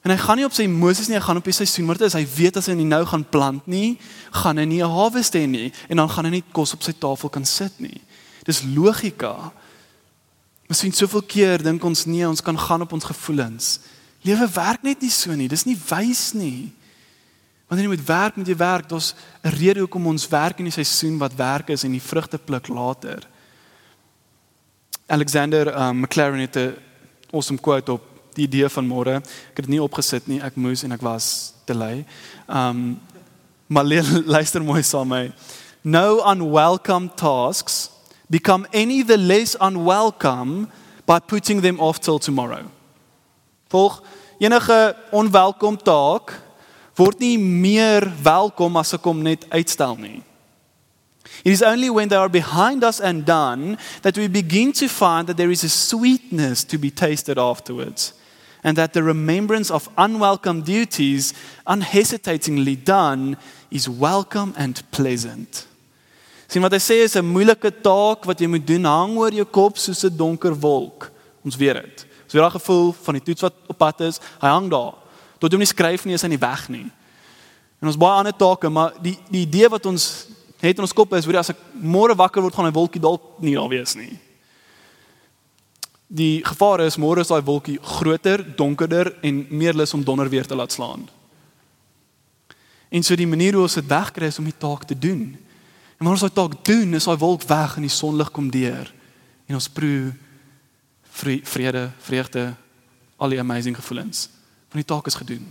[0.07, 2.07] En hy gaan nie op sy Moses nie, hy gaan op die seisoen, maar dit
[2.07, 3.97] is hy weet as hy nie nou gaan plant nie,
[4.31, 6.93] gaan hy nie 'n harvest hê nie en dan gaan hy nie kos op sy
[6.93, 8.01] tafel kan sit nie.
[8.45, 9.51] Dis logika.
[10.69, 13.81] Ons sien soveel keer dink ons nee, ons kan gaan op ons gevoelens.
[14.23, 15.49] Lewe werk net nie so nie.
[15.49, 16.73] Dis nie wys nie.
[17.67, 18.89] Wanneer jy moet werk, moet jy werk.
[18.89, 22.39] Daar's 'n rede hoekom ons werk in die seisoen wat werk is en die vrugte
[22.39, 23.27] pluk later.
[25.07, 26.86] Alexander um, McLaren het 'n
[27.33, 28.03] awesome quote op
[28.37, 29.19] die idee van môre.
[29.21, 30.41] Ek het dit nie opgesit nie.
[30.45, 32.05] Ek moes en ek was te lui.
[32.47, 32.99] Um
[33.67, 33.85] maar
[34.37, 35.35] luister mooi saam met my.
[35.83, 37.91] No unwelcome tasks
[38.31, 40.69] become any the less unwelcome
[41.05, 42.65] by putting them off till tomorrow.
[43.69, 44.03] Volg
[44.39, 46.35] enige onwelkom taak
[46.95, 50.23] word nie meer welkom as ek hom net uitstel nie.
[51.47, 55.29] It is only when they are behind us and done that we begin to find
[55.29, 58.15] that there is a sweetness to be tasted afterwards
[58.65, 63.37] and that the remembrance of unwelcome duties unhesitatingly done
[63.71, 65.69] is welcome and pleasant.
[66.49, 69.47] Sien wat hy sê is 'n moeilike taak wat jy moet doen hang oor jou
[69.47, 71.13] kop soos 'n donker wolk.
[71.45, 72.07] Ons weet dit.
[72.27, 74.99] Het daai gevoel van die toets wat op pad is, hy hang daar.
[75.39, 76.91] Tot jy hom nie skryf nie, is hy nie weg nie.
[77.79, 80.27] En ons baie ander take, maar die die idee wat ons
[80.61, 83.37] het in ons kop is, jy as ek môre wakker word gaan hy wolkie dalk
[83.45, 84.15] nie daar wees nie.
[86.07, 90.47] Die gevaar is môre is daai wolkie groter, donkerder en meer lus om donder weer
[90.47, 91.09] te laat slaan.
[92.89, 95.35] En so die manier hoe ons dit wegkry is om die taak te doen.
[95.99, 98.93] En wanneer ons daai taak doen, is daai wolk weg en die sonlig kom deur.
[99.51, 100.15] En ons proe
[101.17, 102.55] vrede, vreugde,
[103.17, 104.29] al die amazing gevoelens.
[104.69, 105.47] Van die taak is gedoen.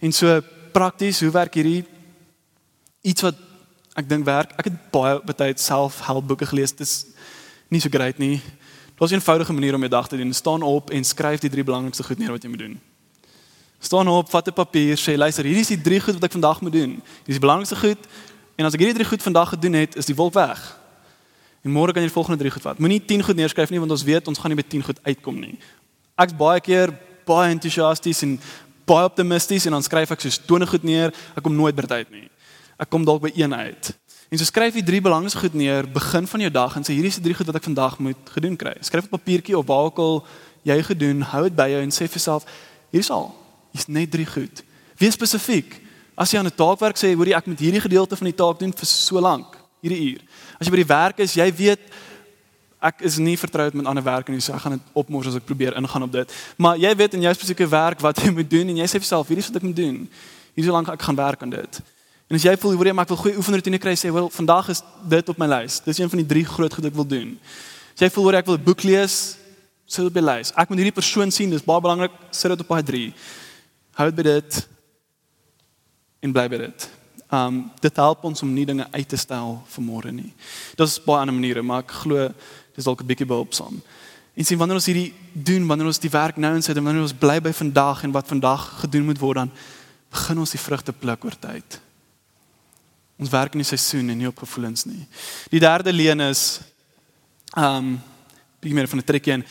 [0.00, 0.40] En so
[0.74, 1.84] prakties, hoe werk hierdie
[3.04, 3.36] iets wat
[3.94, 4.54] ek dink werk?
[4.58, 6.72] Ek het baie baie self-helpboeke gelees.
[6.72, 6.96] Dit is
[7.70, 8.40] nie so great nie.
[8.98, 10.32] Daar's 'n eenvoudige manier om jou dag te doen.
[10.32, 12.80] Staan op en skryf die drie belangrikste goed neer wat jy moet doen.
[13.78, 16.60] Staan op, vat 'n papier, sê luister, hierdie is die drie goed wat ek vandag
[16.60, 16.90] moet doen.
[16.90, 17.98] Hierdie is belangrikste goed.
[18.56, 20.78] En as ek hierdie drie goed vandag gedoen het, is die wolk weg.
[21.64, 22.78] En môre kan jy die volgende drie goed vat.
[22.78, 25.40] Moenie 10 goed neerskryf nie want ons weet ons gaan nie by 10 goed uitkom
[25.40, 25.58] nie.
[26.16, 26.92] Ek's baie keer
[27.24, 28.40] baie entoesiasties en
[28.84, 31.92] baie optimisties en dan skryf ek soos 20 goed neer, ek kom nooit by dit
[31.92, 32.28] uit nie.
[32.84, 33.92] Ek kom dalk by een uit.
[34.28, 37.12] En so skryf jy drie belangrike goed neer begin van jou dag en sê hierdie
[37.12, 38.74] is die drie goed wat ek vandag moet gedoen kry.
[38.84, 40.20] Skryf op papiertjie of waar ook al
[40.68, 42.44] jy gedoen, hou dit by jou en sê vir jouself,
[42.92, 43.30] hier's al.
[43.72, 44.60] Hier's net drie goed.
[45.00, 45.78] Wees spesifiek.
[46.16, 48.36] As jy aan 'n taak werk sê, hoor jy ek moet hierdie gedeelte van die
[48.36, 50.20] taak doen vir so lank, hierdie uur.
[50.60, 51.80] As jy by die werk is, jy weet
[52.80, 55.46] ek is nie vertroud met ander werk en so ek gaan dit opmors as ek
[55.46, 56.32] probeer ingaan op dit.
[56.56, 59.08] Maar jy weet in jou spesifieke werk wat jy moet doen en jy sê vir
[59.08, 60.08] jouself, hierdie is wat ek moet doen.
[60.54, 61.93] Hierdie so lank ek gaan werk aan dit.
[62.34, 64.72] En as jy voel hoor jy maar ek wil goeie oefenroetine kry sê wel vandag
[64.72, 65.76] is dit op my lys.
[65.84, 67.28] Dis een van die drie groot goed ek wil doen.
[67.94, 69.36] As jy voel hoor ek wil 'n boek lees,
[69.86, 70.50] sit op die lys.
[70.58, 73.14] Ek moet hierdie persoon sien, dis baie belangrik, sit dit op daai 3.
[73.94, 74.68] Hou dit by dit
[76.22, 76.90] en bly by dit.
[77.30, 80.34] Um dit help ons om nie dinge uit te stel vir môre nie.
[80.74, 82.34] Daar's baie ander maniere, maar ek glo
[82.74, 83.80] dis dalk 'n bietjie behulpsaam.
[84.34, 87.14] En sien wanneer ons hierdie doen, wanneer ons die werk nou insit en wanneer ons
[87.14, 89.50] bly by vandag en wat vandag gedoen moet word dan
[90.10, 91.83] begin ons die vrugte pluk oor tyd.
[93.18, 95.06] Ons werk in die seisoen en nie op gevoelens nie.
[95.50, 96.60] Die derde leen is
[97.56, 97.94] um
[98.60, 99.44] bietjie meer van 'n trekkie in.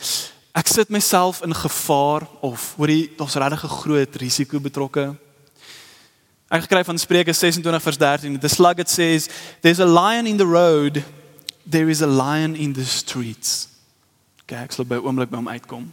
[0.54, 5.16] Ek sit myself in gevaar of hoor jy daar's regtig 'n groot risiko betrokke.
[6.50, 8.38] Ek gekry van Spreuke 26 vers 13.
[8.38, 9.28] The sluggard says
[9.60, 11.02] there's a lion in the road,
[11.66, 13.68] there is a lion in the streets.
[14.46, 15.92] Kyk, ek sal by oomblik by hom uitkom.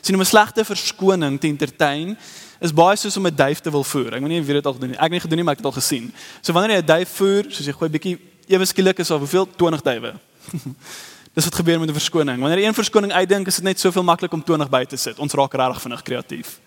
[0.00, 2.16] Sien, om 'n slegte verskoning te entertain
[2.62, 4.14] is baie soos om 'n duif te wil voer.
[4.14, 5.04] Ek weet nie of jy dit al gedoen het nie.
[5.04, 6.12] Ek het nie gedoen nie, maar ek het al gesien.
[6.40, 9.48] So wanneer jy 'n duif voer, soos jy gooi bietjie ewe skielik is daar hoeveel
[9.56, 10.14] 20 duwe.
[11.34, 12.40] Dis wat gebeur met 'n verskoning.
[12.40, 15.18] Wanneer jy een verskoning uitdink, is dit net soveel maklik om 20 by te sit.
[15.18, 16.60] Ons raak regtig vinnig kreatief.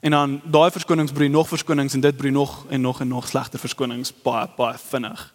[0.00, 3.28] En dan daai verskonings broei nog verskonings en dit broei nog en nog en nog
[3.28, 5.34] slegter verskonings baie baie vinnig.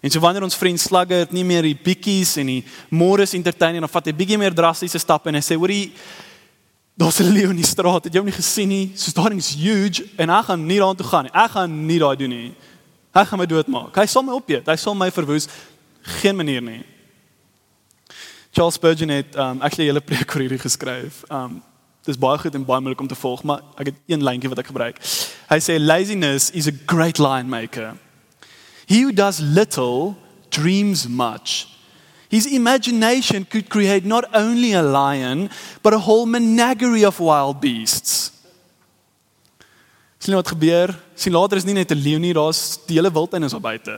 [0.00, 3.36] En so wanneer ons vriend Slugger het nie meer die bietjies en die môre se
[3.36, 5.92] entertaining of vat hy bietjie meer drastiese stappe en hy sê hoorie
[6.96, 8.04] Daar's 'n leeu in die straat.
[8.04, 8.92] Het jy hom nie gesien nie?
[8.94, 11.32] So daai ding is huge en ek gaan nie daartoe gaan nie.
[11.32, 12.54] Ek gaan nie daai doen nie.
[13.12, 13.96] Hy gaan my doodmaak.
[13.96, 14.66] Hy sal my opeet.
[14.66, 15.48] Hy sal my verwoes.
[16.02, 16.84] Geen manier nie.
[18.50, 21.22] Charles Spurgeon het um actually 'n hele preek oor hierdie geskryf.
[21.30, 21.62] Um
[22.04, 24.58] dis baie goed en baie moeilik om te volg, maar ek het een lyntjie wat
[24.58, 24.98] ek gebruik.
[25.48, 27.96] Hy sê laziness is a great line maker.
[28.86, 30.14] He who does little
[30.48, 31.75] dreams much.
[32.36, 35.48] His imagination could create not only a lion,
[35.82, 38.30] but a whole menagerie of wild beasts.
[40.20, 40.92] Sien wat gebeur?
[41.14, 43.96] Sien later is nie net 'n leeu nie, daar's die hele wildtuin is op buite.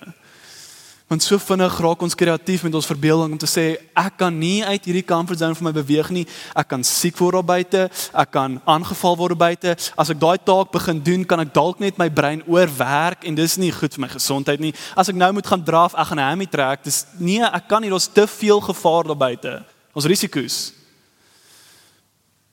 [1.08, 3.62] Want so vinnig raak ons kreatief met ons verbeelding om te sê
[3.96, 6.24] ek kan nie uit hierdie comfort zone vir my beweeg nie.
[6.52, 9.72] Ek kan siek word op buite, ek kan aangeval word op buite.
[9.96, 13.56] As ek daai taak begin doen, kan ek dalk net my brein oorwerk en dis
[13.56, 14.74] nie goed vir my gesondheid nie.
[15.00, 16.84] As ek nou moet gaan draf, ek gaan 'n hammy trek.
[16.84, 19.64] Dis nee, ek kan nie, daar's te veel gevaar op buite.
[19.94, 20.72] Ons risiko's.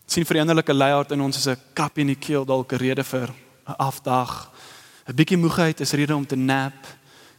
[0.07, 3.27] sien veranderlike leier in ons is 'n kap in die keel dalk 'n rede vir
[3.67, 4.49] 'n afdag.
[5.09, 6.73] 'n Bietjie moegheid is rede om te nap.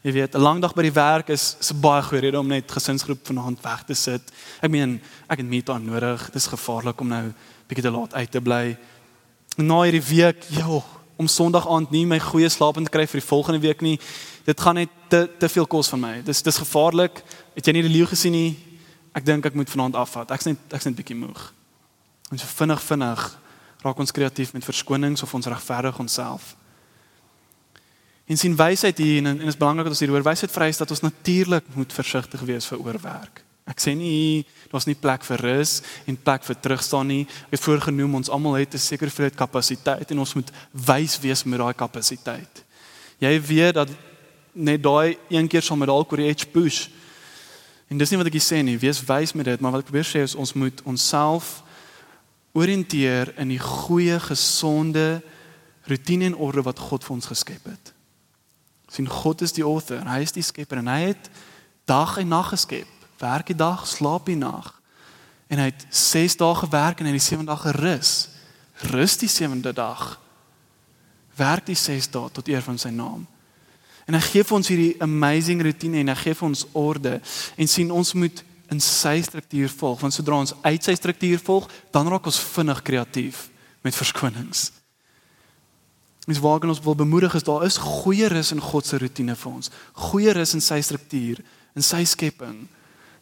[0.03, 2.71] Jy weet, 'n lang dag by die werk is 'n baie goeie rede om net
[2.71, 4.23] gesinsgroep vanaand weg te sit.
[4.61, 6.25] Ek meen, ek het meet aan nodig.
[6.27, 7.33] Dit is gevaarlik om nou
[7.67, 8.77] bietjie te laat uit te bly.
[9.57, 10.85] Na hierdie week, joh,
[11.17, 13.99] om Sondag aand nie my goeie slaap in te kry vir die volgende week nie.
[14.45, 16.23] Dit gaan net te te veel kos van my.
[16.23, 17.23] Dis dis gevaarlik.
[17.55, 18.57] Het jy nie die leeu gesien nie?
[19.15, 20.31] Ek dink ek moet vanaand afvat.
[20.31, 21.53] Ek's net ek's net bietjie moeg.
[22.31, 23.39] En so vinnig vinnig
[23.83, 26.55] raak ons kreatief met verskonings of ons regverdig onsself.
[28.27, 31.01] En sien wysheid hier en en is belangrik dat ons hieroor wysheid vereis dat ons
[31.01, 33.43] natuurlik moet versigtig wees vir oorwerk.
[33.67, 35.79] Ek sê nie daar's nie plek vir rus
[36.11, 37.23] en plek vir terugstaan nie.
[37.47, 41.45] Ek het voorgenoem ons almal het 'n sekere hoeveelheid kapasiteit en ons moet wys wees
[41.45, 42.65] met daai kapasiteit.
[43.19, 43.89] Jy weet dat
[44.53, 46.89] net daai een keer sal met dalk oor die edge push.
[47.89, 50.05] En dis nie wat ek sê nie, wees wys met dit, maar wat ek probeer
[50.05, 51.63] sê is ons moet onsself
[52.53, 55.23] orienteer in die goeie gesonde
[55.87, 57.96] rotine en orde wat God vir ons geskep het
[58.89, 61.31] sien God is die author en hy is die skepper en hy het
[61.87, 62.89] dag en nag geskep.
[63.19, 64.75] Werk die dag, slaap die nag.
[65.49, 68.13] En hy het 6 dae gewerk en hy het die 7de dag gerus.
[68.93, 70.21] Rus die 7de dag.
[71.39, 73.27] Werk die 6 dae tot eer van sy naam.
[74.07, 77.17] En hy gee vir ons hierdie amazing rotine en hy gee vir ons orde
[77.57, 81.69] en sien ons moet in sy struktuur volg want sodra ons uit sy struktuur volg,
[81.95, 83.47] dan raak ons vinnig kreatief
[83.87, 84.71] met verskonings.
[86.27, 89.37] Mens waar kan ons wil bemoedig is daar is goeie rus in God se rotine
[89.39, 89.71] vir ons.
[90.09, 91.39] Goeie rus in sy struktuur,
[91.79, 92.65] in sy skepping.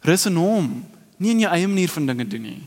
[0.05, 0.71] Rus in hom,
[1.21, 2.61] nie in jou eie manier van dinge doen nie.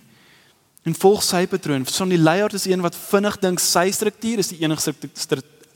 [0.87, 1.85] En volg sy patroon.
[1.91, 4.95] Son die leier is een wat vinnig dink sy struktuur is die enigste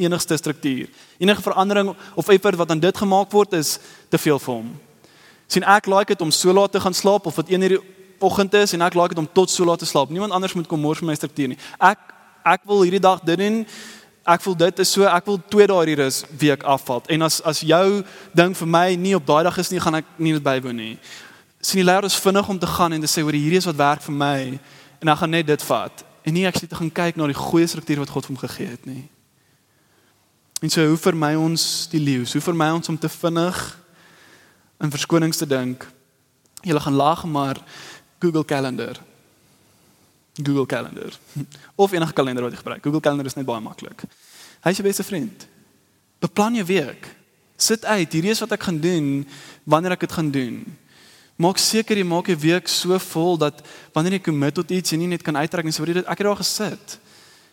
[0.03, 0.89] enigste struktuur.
[1.19, 3.77] Enige verandering of effort wat aan dit gemaak word is
[4.09, 4.73] te veel vir hom.
[5.53, 7.81] sien ek like dit om so laat te gaan slaap of wat 1 uur die
[8.25, 10.09] oggend is en ek like dit om tot so laat te slaap.
[10.09, 11.59] Niemand anders moet kom mors my struktuur nie.
[11.79, 11.99] Ek
[12.43, 13.67] ek wil hierdie dag dit doen
[14.25, 17.41] ek voel dit is so ek wil twee dae hierdie rus week afval en as
[17.49, 18.03] as jou
[18.39, 20.95] ding vir my nie op daai dag is nie gaan ek nie dit bywoon nie.
[21.63, 23.79] Sien die leier is vinnig om te gaan en te sê hoor hierdie is wat
[23.79, 24.39] werk vir my.
[25.03, 26.05] En dan gaan net dit vat.
[26.23, 28.43] En nie ek sit te gaan kyk na die goeie struktuur wat God vir hom
[28.43, 29.09] gegee het nie.
[30.63, 33.63] En so hoe vir my ons die leeu hoe vir my ons om te vinnig
[34.83, 35.87] in verskonings te dink?
[36.63, 37.59] Jy gaan lag maar
[38.23, 38.99] Google Calendar
[40.37, 41.13] Google Calendar
[41.83, 42.83] of enige kalender wat jy gebruik.
[42.83, 44.05] Google Calendar is net baie maklik.
[44.63, 45.47] Hy is jou beste vriend.
[46.23, 47.09] Beplan jou week.
[47.61, 49.11] Sit uit, hierdie is wat ek gaan doen
[49.69, 50.63] wanneer ek dit gaan doen.
[51.43, 53.61] Maak seker jy maak jou week so vol dat
[53.95, 56.23] wanneer jy commit tot iets, jy nie net kan uittrek nie, so word dit ek
[56.23, 56.97] het daar gesit.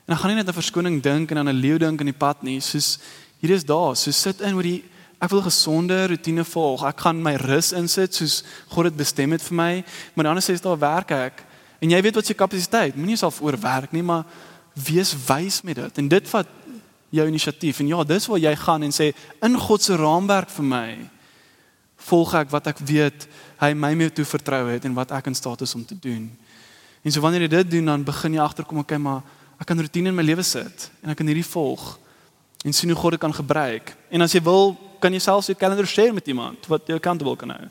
[0.06, 2.22] En dan gaan nie net 'n verskoning dink en aan 'n leeu dink in die
[2.26, 3.00] pad nie, soos
[3.42, 4.84] hier is daar, so sit in oor die
[5.20, 6.84] ek wil gesonde rotine volg.
[6.84, 9.84] Ek gaan my rus insit soos God dit bestem het vir my,
[10.16, 11.49] maar dan sê jy daar werk ek
[11.80, 12.96] En jy weet wat se kapasiteit.
[12.96, 14.26] Moenie self oorwerk nie, maar
[14.74, 15.98] wees wys met dit.
[15.98, 16.48] En dit vat
[17.10, 17.80] jou inisiatief.
[17.80, 19.12] En ja, dis waar jy gaan en sê
[19.46, 20.90] in God se raamwerk vir my
[22.10, 23.26] volg ek wat ek weet
[23.60, 26.30] hy my mee toe vertrou het en wat ek in staat is om te doen.
[27.04, 29.24] En so wanneer jy dit doen, dan begin jy agterkom, okay, maar
[29.60, 31.98] ek kan rotine in my lewe sit en ek kan hierdie volg
[32.64, 33.94] en sien hoe God dit kan gebruik.
[34.12, 37.36] En as jy wil, kan jy selfs jou kalender share met iemand wat jou accountable
[37.40, 37.70] kan hou.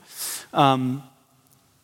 [0.53, 0.88] Um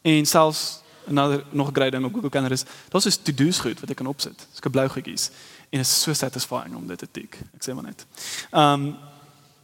[0.05, 3.81] en selfs another nog 'n great ding op Google Calendar is, daar's 'n to-do's goed
[3.81, 4.47] wat ek kan opsit.
[4.63, 5.31] 'n blou goedjies
[5.71, 7.39] en dit is so satisfying om dit te tik.
[7.55, 8.07] Ek sê maar net.
[8.53, 8.97] Um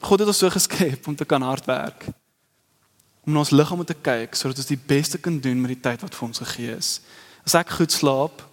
[0.01, 2.07] God het ons so geskep om te kan hard werk.
[3.25, 6.15] Om ons liggaam te kyk sodat ons die beste kan doen met die tyd wat
[6.15, 7.01] vir ons gegee is.
[7.45, 8.49] As ek goed slaap,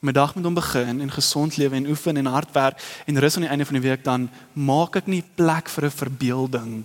[0.00, 3.36] my dag met hom begin en gesond lewe en oefen en hard werk en rus
[3.36, 6.84] aan die einde van die week dan maak ek nie plek vir 'n verbeelding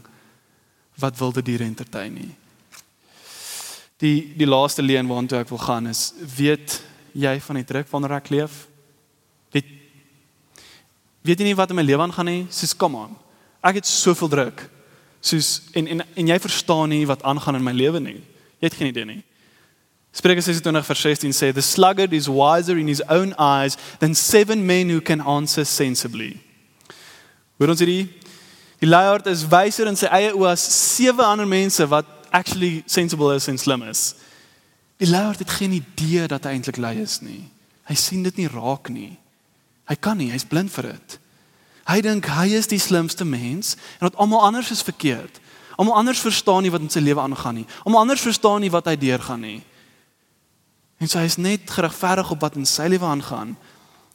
[0.95, 2.35] wat wilde diere entertain nie
[4.01, 6.81] die die laaste leen waartoe ek wil gaan is weet
[7.13, 8.65] jy van die druk wanneer ek leef?
[9.53, 9.67] Weet
[11.21, 12.45] weet jy nie wat in my lewe aangaan nie?
[12.49, 13.17] Soos kom aan
[13.61, 14.63] ek het soveel druk.
[15.21, 18.21] Soos en en en jy verstaan nie wat aangaan in my lewe nie.
[18.59, 19.21] Jy het geen idee nie.
[20.11, 24.65] Spreuke 26 vers 16 sê the sluggard is wiser in his own eyes than seven
[24.65, 26.41] men who can answer sensibly.
[27.57, 28.09] Hoor ons hierdie?
[28.81, 33.35] Die luiaard is wyser in sy eie oë as sewe ander mense wat actually sensible
[33.35, 34.15] is en slim is.
[35.01, 37.43] Die leier het geen idee dat hy eintlik lui is nie.
[37.89, 39.17] Hy sien dit nie raak nie.
[39.89, 41.17] Hy kan nie, hy's blind vir dit.
[41.89, 45.41] Hy dink hy is die slimste mens en dat almal anders is verkeerd.
[45.81, 47.67] Almal anders verstaan nie wat in sy lewe aangaan nie.
[47.83, 49.59] Almal anders verstaan nie wat hy deurgaan nie.
[51.01, 53.55] En so hy is net geregverdig op wat in sy lewe aangaan.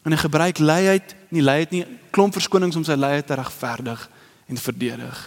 [0.07, 1.83] En hy gebruik leiheid, nie leiheid nie,
[2.15, 4.05] klomp verskonings om sy leiheid te regverdig
[4.47, 5.23] en verdedig.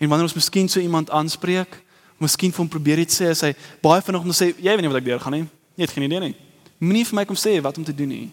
[0.00, 1.76] En wanneer ons miskien so iemand aanspreek,
[2.22, 4.84] miskien vir hom probeer iets sê, sê hy baie vanaand om te sê, jy weet
[4.84, 5.46] nie wat ek deurgaan nie.
[5.74, 6.34] Jy het geen idee nie.
[6.82, 8.28] Moenie vir my kom sê wat om te doen nie.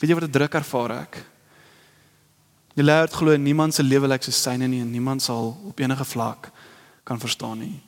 [0.00, 1.24] Weet jy wat 'n druk ervaar ek?
[2.76, 6.04] Jy leer glo niemand se lewe lyk soos syne nie en niemand sal op enige
[6.04, 6.50] vlak
[7.04, 7.80] kan verstaan nie.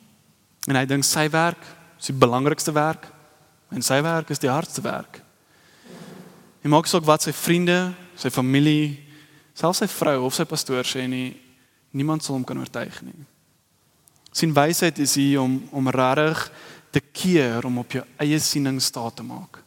[0.67, 1.61] En hy dink sy werk
[1.99, 3.07] is die belangrikste werk
[3.71, 5.21] en sy werk is die hardste werk.
[6.63, 8.97] Hy maak sook wat sy vriende, sy familie,
[9.53, 11.35] selfs sy vrou of sy pastoor sê nie,
[11.91, 13.25] niemand sal hom kan oortuig nie
[14.37, 16.43] sien wysheid is hier om om regtig
[16.93, 19.61] te keer om op jou eie siening staat te maak.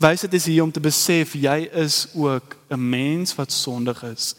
[0.00, 4.34] Wysheid is hier om te besef jy is ook 'n mens wat sondig is.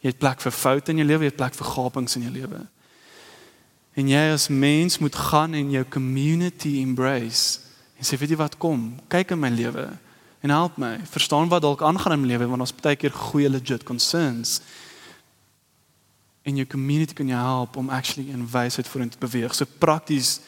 [0.00, 2.32] Jy het plek vir foute in jou lewe, jy het plek vir gapings in jou
[2.32, 2.66] lewe.
[3.94, 7.58] En jy as mens moet gaan en jou community embrace.
[7.98, 9.00] En sê weet jy wat kom?
[9.08, 9.88] Kyk in my lewe
[10.40, 11.00] en help my.
[11.04, 14.60] Verstaan wat dalk aangaan in my lewe want ons baie keer goeie legit concerns
[16.48, 19.54] en jou community kan jou help om actually in wysheid vorentoe te beweeg.
[19.54, 20.38] So prakties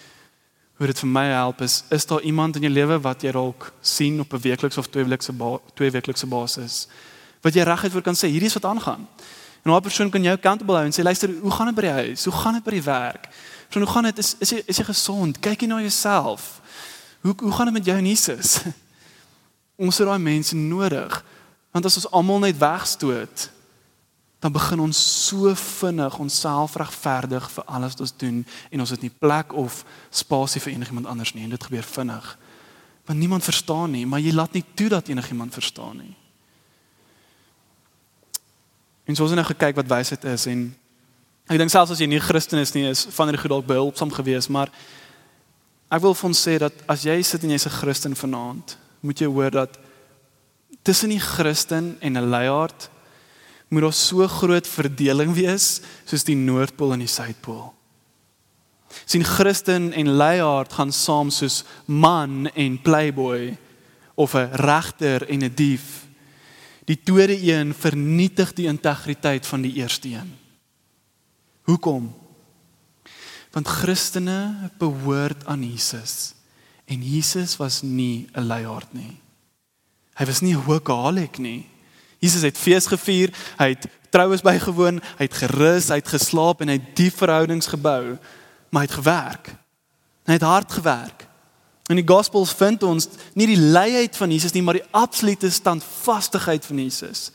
[0.80, 3.72] hoe dit vir my help is, is daar iemand in jou lewe wat jy dalk
[3.80, 5.34] sien op 'n weeklikse of tweeweeklikse
[5.74, 6.86] twee weeklikse basis
[7.40, 9.06] wat jy reguit voor kan sê hierdie is wat aangaan.
[9.64, 11.90] En daai persoon kan jou accountable hou en sê luister, hoe gaan dit by die
[11.90, 12.24] huis?
[12.24, 13.28] Hoe gaan dit by die werk?
[13.68, 14.18] Persoon, hoe gaan dit?
[14.18, 15.40] Is is jy is jy gesond?
[15.40, 16.60] Kyk jy na jouself?
[17.20, 18.60] Hoe hoe gaan dit met jou en Jesus?
[19.84, 21.24] Ons het daai mense nodig.
[21.72, 23.50] Want as ons almal net wegstoot,
[24.40, 28.38] dan begin ons so vinnig onsself regverdig vir alles wat ons doen
[28.70, 32.30] en ons het nie plek of spasie vir enigiemand anders nie en dit gebeur vinnig.
[33.04, 36.14] Want niemand verstaan nie, maar jy laat nie toe dat enigiemand verstaan nie.
[39.04, 40.70] En so ons het nou gekyk wat wysheid is en
[41.50, 44.12] ek dink selfs as jy nie Christen is nie, is van die goed dalk behulpsaam
[44.14, 44.72] geweest, maar
[45.90, 49.20] ek wil vir ons sê dat as jy sit en jy's 'n Christen vanaand, moet
[49.20, 49.76] jy hoor dat
[50.82, 52.88] tussen die Christen en 'n leiaard
[53.70, 57.70] moet daar so groot verdeling wees soos die noordpool en die suidpool.
[59.06, 63.56] sien Christen en leiaard gaan saam soos man en playboy
[64.14, 66.06] of 'n regter en 'n dief.
[66.84, 70.34] Die tweede een vernietig die integriteit van die eerste een.
[71.62, 72.14] Hoekom?
[73.50, 76.34] Want Christene behoort aan Jesus
[76.84, 79.20] en Jesus was nie 'n leiaard nie.
[80.14, 81.66] Hy was nie 'n workaholic nie.
[82.20, 86.72] Jesus het fees gevier, hy het troues bygewoon, hy het gerus, hy het geslaap en
[86.72, 88.16] hy het diep verhoudings gebou,
[88.70, 89.50] maar hy het gewerk.
[90.28, 91.26] Hy het hard gewerk.
[91.90, 96.66] In die Gospels vind ons nie die leiheid van Jesus nie, maar die absolute standvastigheid
[96.66, 97.30] van Jesus.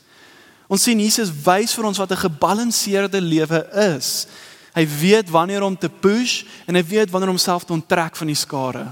[0.66, 4.26] Ons sien Jesus wys vir ons wat 'n gebalanseerde lewe is.
[4.74, 8.26] Hy weet wanneer om te push en hy weet wanneer om homself te onttrek van
[8.26, 8.86] die skare.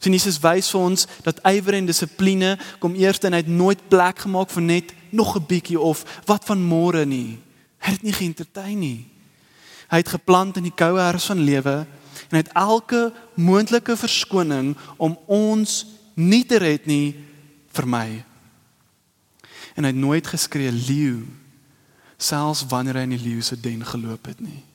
[0.00, 3.82] Sien Jesus wys vir ons dat ywer en dissipline kom eers en hy het nooit
[3.92, 7.38] plek gemaak vir net nog 'n bietjie of wat van môre nie.
[7.78, 9.06] Hy het nie geëntertain nie.
[9.90, 11.86] Hy het geplant in die koue herfs van lewe
[12.30, 17.14] en hy het elke moontlike verskoning om ons nie te red nie
[17.72, 18.24] vir my.
[19.76, 21.26] En hy het nooit geskree leeu
[22.16, 24.69] selfs wanneer hy in die leeu se den geloop het nie.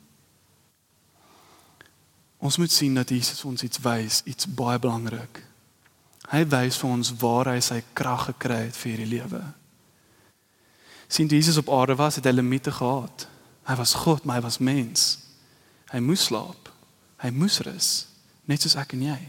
[2.39, 5.41] Ons moet sien dat Jesus ons iets wys, iets baie belangrik.
[6.31, 9.41] Hy wys vir ons waar hy sy krag gekry het vir hierdie lewe.
[11.07, 13.27] Sien Jesus op aarde was, het hy limite gehad.
[13.65, 15.05] Hy was God, maar hy was mens.
[15.91, 16.71] Hy moes slaap.
[17.21, 17.89] Hy moes rus,
[18.49, 19.19] net soos ek en jy.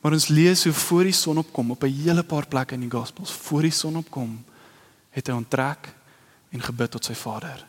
[0.00, 2.90] Maar ons lees hoe voor die son opkom op 'n hele paar plekke in die
[2.90, 4.44] Gospels, voor die son opkom,
[5.10, 5.94] het hy onttrek
[6.50, 7.66] en gebid tot sy Vader.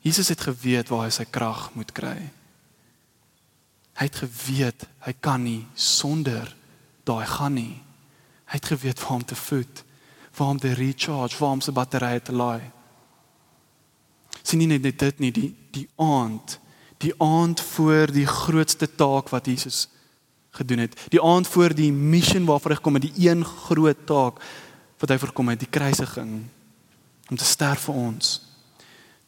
[0.00, 2.16] Jesus het geweet waar hy sy krag moet kry.
[4.00, 6.48] Hy het geweet hy kan nie sonder
[7.08, 7.76] daai gaan nie.
[8.48, 9.82] Hy het geweet waar om te voed,
[10.36, 12.62] waar om te recharge, waar om sy batterye te laai.
[14.42, 16.56] Sien nie net dit nie, die die aand,
[16.98, 19.84] die aand voor die grootste taak wat Jesus
[20.50, 20.96] gedoen het.
[21.14, 24.40] Die aand voor die missie waarvoor hy gekom het, die een groot taak
[24.98, 26.32] wat hy voorkom het, die kruisiging
[27.30, 28.32] om te sterf vir ons.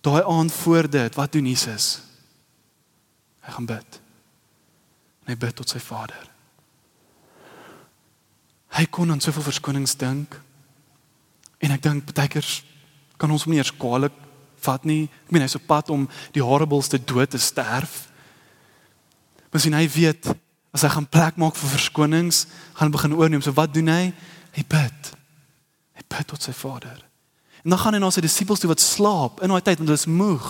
[0.02, 2.00] Daai aand voor dit, wat doen Jesus?
[3.42, 3.98] Hy gaan bid
[5.22, 6.26] en hy bid tot sy Vader.
[8.74, 10.34] Hy kon aan soveel verskonings dink.
[11.62, 12.48] En ek dink baie keer
[13.20, 14.16] kan ons hom nie eens kwaliek
[14.64, 15.04] vat nie.
[15.26, 18.08] Ek meen hy's op pad om die horribleste dood te sterf.
[19.52, 20.32] Maar sien hy weet
[20.72, 22.46] as hy gaan plek maak vir verskonings,
[22.78, 23.44] gaan begin oorneem.
[23.44, 24.04] So wat doen hy?
[24.56, 25.14] Hy bid.
[26.00, 26.98] Hy bid tot sy Vader.
[27.62, 30.00] En dan gaan hy na sy disippels toe wat slaap in daai tyd want hulle
[30.00, 30.48] is moeg.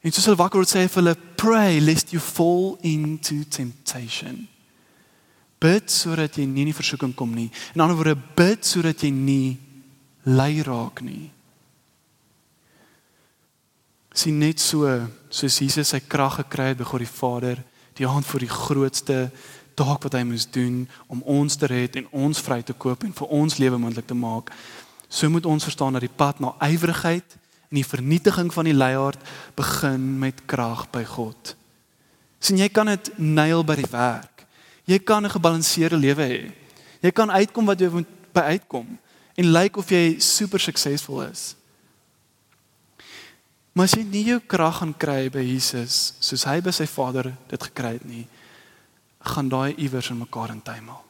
[0.00, 4.46] En soos hulle wakker word sê hy vir hulle pray lest you fall into temptation.
[5.60, 7.50] Bid sodat jy nie in die versoeking kom nie.
[7.76, 9.58] In ander woorde bid sodat jy nie
[10.24, 11.28] lei raak nie.
[14.16, 14.88] Sien net so
[15.30, 17.60] soos Jesus sy krag gekry het by God die Vader,
[17.94, 19.18] die hand vir die grootste
[19.78, 23.14] taak wat hy moes doen om ons te red en ons vry te koop en
[23.16, 24.50] vir ons lewe moontlik te maak.
[25.10, 27.36] So moet ons verstaan dat die pad na ywerigheid
[27.70, 29.18] en die vernietiging van die leiaard
[29.58, 31.56] begin met krag by God.
[32.38, 34.46] Sien jy kan dit nail by die werk.
[34.86, 36.52] Jy kan 'n gebalanseerde lewe hê.
[37.02, 38.98] Jy kan uitkom wat jy moet by uitkom
[39.34, 41.54] en lyk like of jy super suksesvol is.
[43.72, 47.30] Maar as jy nie jou krag gaan kry by Jesus soos hy by sy Vader
[47.48, 48.26] dit gekry het nie,
[49.20, 51.04] gaan daai iewers in mekaar intuimel.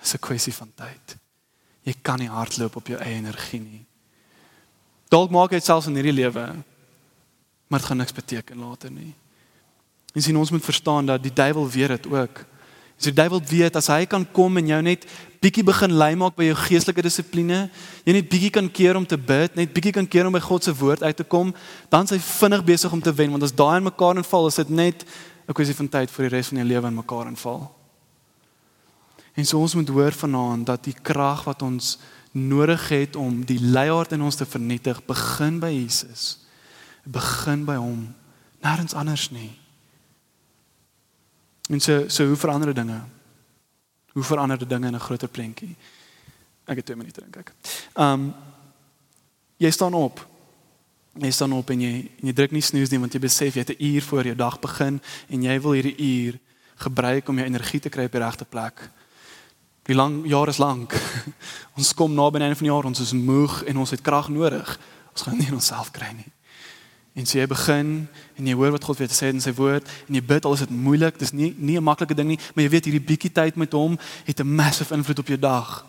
[0.00, 1.25] Dis 'n kwessie van tyd.
[1.86, 3.84] Jy kan nie hardloop op jou eie energie nie.
[5.12, 6.48] Dalk maak jy dit selfs in hierdie lewe,
[7.70, 9.12] maar dit gaan niks beteken later nie.
[10.16, 12.42] En sien ons moet verstaan dat die duiwel weet dit ook.
[12.96, 15.04] So die duiwel weet as hy kan kom en jou net
[15.44, 17.66] bietjie begin lei maak by jou geestelike dissipline,
[18.08, 20.64] jy net bietjie kan keer om te bid, net bietjie kan keer om by God
[20.64, 21.52] se woord uit te kom,
[21.92, 24.58] dan is hy vinnig besig om te wen want as daai in mekaar inval, is
[24.58, 25.04] dit net
[25.46, 27.70] 'n kwessie van tyd vir die res van jou lewe in mekaar inval.
[29.36, 31.98] En so ons moet hoor vanaand dat die krag wat ons
[32.32, 36.38] nodig het om die leiaard in ons te vernietig, begin by Jesus.
[37.04, 38.08] Begin by hom,
[38.64, 39.52] nêrens anders nie.
[41.68, 43.00] En so so hoe verander dinge?
[44.12, 45.76] Hoe verander die dinge in 'n groter prentjie?
[46.64, 47.52] Ek het 2 minute dink ek.
[47.94, 48.34] Um
[49.56, 50.26] jy staan op.
[51.12, 53.60] Jy staan op en jy en jy druk nie snoes nie want jy besef jy
[53.60, 56.38] het 'n uur voor jou dag begin en jy wil hierdie uur
[56.76, 58.90] gebruik om jou energie te kry op die regte plek.
[59.86, 60.94] Die lang jaar is lank.
[61.78, 64.78] ons kom na binne van die jaar, ons is moeg en ons het krag nodig.
[65.12, 66.30] Ons gaan nie onsself kry nie.
[67.16, 67.92] En so jy begin
[68.36, 70.52] en jy hoor wat God vir jou sê in sy woord en jy bid al
[70.52, 73.32] is dit moeilik, dis nie nie 'n maklike ding nie, maar jy weet hierdie bietjie
[73.32, 75.86] tyd met hom het 'n massive invloed op jou dag.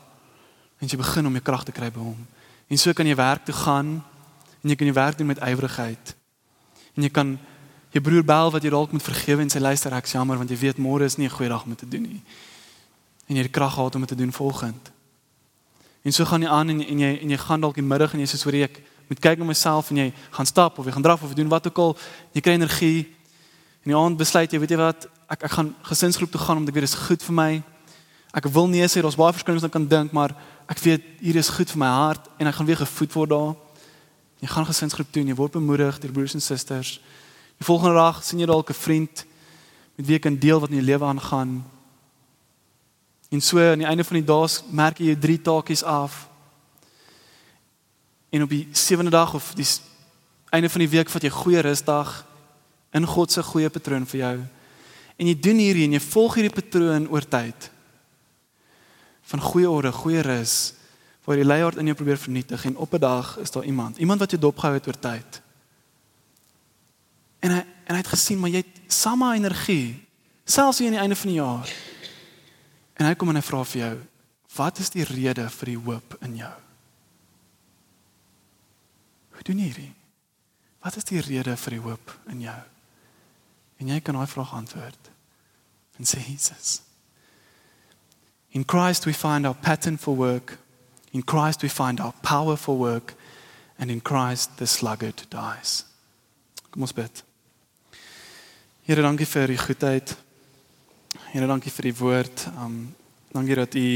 [0.79, 2.27] En jy begin om jou krag te kry by hom.
[2.69, 4.03] En so kan jy werk toe gaan
[4.63, 6.15] en jy kan jy werk doen met ywerigheid.
[6.95, 7.39] En jy kan
[7.91, 10.57] jou broer bel wat jy dalk moet vergewe en sy luister ek jammer want jy
[10.57, 12.21] weet môre is nie 'n goeie dag om te doen nie.
[13.27, 14.91] En jy het krag gehad om dit te doen volgend.
[16.03, 18.21] En so gaan jy aan en, en jy en jy gaan dalk die middag en
[18.23, 21.03] jy sê sorry ek moet kyk na myself en jy gaan stap of jy gaan
[21.03, 21.95] draf of doen wat ook al,
[22.35, 23.07] jy kry energie.
[23.83, 26.71] En die aand besluit jy, weet jy wat, ek ek gaan gesinsgroep toe gaan omdat
[26.71, 27.51] ek weet dit is goed vir my.
[28.35, 30.35] Ek wil nie sê daar's baie verskillings wat ek kan dink, maar
[30.67, 33.55] ek weet hier is goed vir my hart en ek gaan weer gevoed word daar.
[34.43, 36.97] Jy gaan gesinsgroep toe en jy word bemoedig deur broers en susters.
[37.57, 39.25] Die volgende dag sien jy dalk 'n vriend
[39.97, 41.65] met wie jy kan deel wat in jou lewe aangaan.
[43.29, 46.27] En so aan die einde van die dag merk jy jy drie taakies af
[48.29, 49.65] En op die sewende dag of die
[50.49, 52.11] einde van die week vat jy goeie rusdag
[52.95, 54.35] in God se goeie patroon vir jou.
[55.17, 57.69] En jy doen hierdie en jy volg hierdie patroon oor tyd.
[59.31, 60.73] Van goeie orde, goeie rus
[61.27, 64.19] waar die leier in jou probeer vernietig en op 'n dag is daar iemand, iemand
[64.19, 65.41] wat jou dopgehou het oor tyd.
[67.39, 70.07] En hy en hy het gesien maar jy het samme energie
[70.45, 71.69] selfs hier aan die einde van die jaar.
[72.97, 73.95] En hy kom en hy vra vir jou,
[74.57, 76.55] wat is die rede vir die hoop in jou?
[79.37, 79.93] Hoe doen jy dit?
[80.81, 82.59] Wat is die rede vir die hoop in jou?
[83.77, 85.09] En jy kan daai vraag antwoord.
[85.99, 86.81] En sê Jesus.
[88.55, 90.57] In Christ we find our pattern for work.
[91.11, 93.13] In Christ we find our power for work
[93.77, 95.85] and in Christ the sluggard dies.
[96.71, 97.23] Kom ons bid.
[98.87, 100.15] Here, dankie vir u goedheid.
[101.27, 102.45] Here, dankie vir die woord.
[102.63, 102.75] Um
[103.35, 103.87] dankie dat u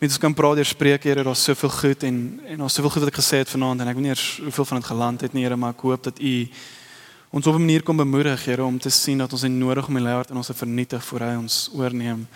[0.00, 1.22] met ons kan praat deur spreek Here.
[1.24, 3.96] Daar's soveel goed en en daar's soveel goed wat ek gesê het vanaand en ek
[3.96, 6.34] weet nie eers hoeveel van dit geland het nie Here maar ek hoop dat u
[7.32, 9.94] ons op 'n manier kom bemoedig Here om te sien dat ons het nodig om
[9.94, 12.28] die hart in ons te vernietig voor hy ons oorneem.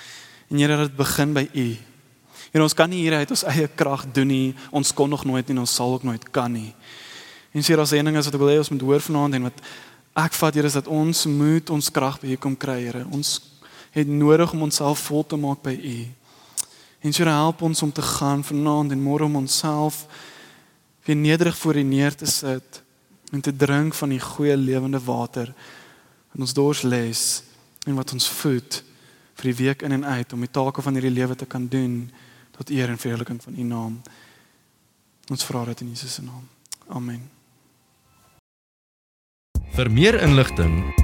[0.48, 1.76] En Here dit begin by u.
[2.52, 4.54] Here ons kan nie hier uit ons eie krag doen nie.
[4.70, 6.74] Ons kon nog nooit en ons sal ook nooit kan nie.
[7.52, 9.60] En sê daar's een ding wat ek wil hê ons moet hoor vanaand en wat
[10.14, 13.04] ek vat Here is dat ons moet ons krag by u kom kry Here.
[13.10, 13.53] Ons
[13.94, 15.96] het nodig om onsself vol te maak by u
[17.04, 20.06] En so help ons om te gaan vanaand en môre om onsself
[21.04, 22.82] weer nederig voor U neer te sit
[23.30, 25.52] en te drink van die goeie lewende water
[26.34, 27.42] in ons dors les
[27.84, 28.80] en wat ons voed
[29.34, 32.08] vir die week in en uit om die take van hierdie lewe te kan doen
[32.56, 34.00] tot eer en verheerliking van U naam.
[35.28, 36.48] Ons vra dit in Jesus se naam.
[36.88, 37.28] Amen.
[39.76, 41.03] Vir meer inligting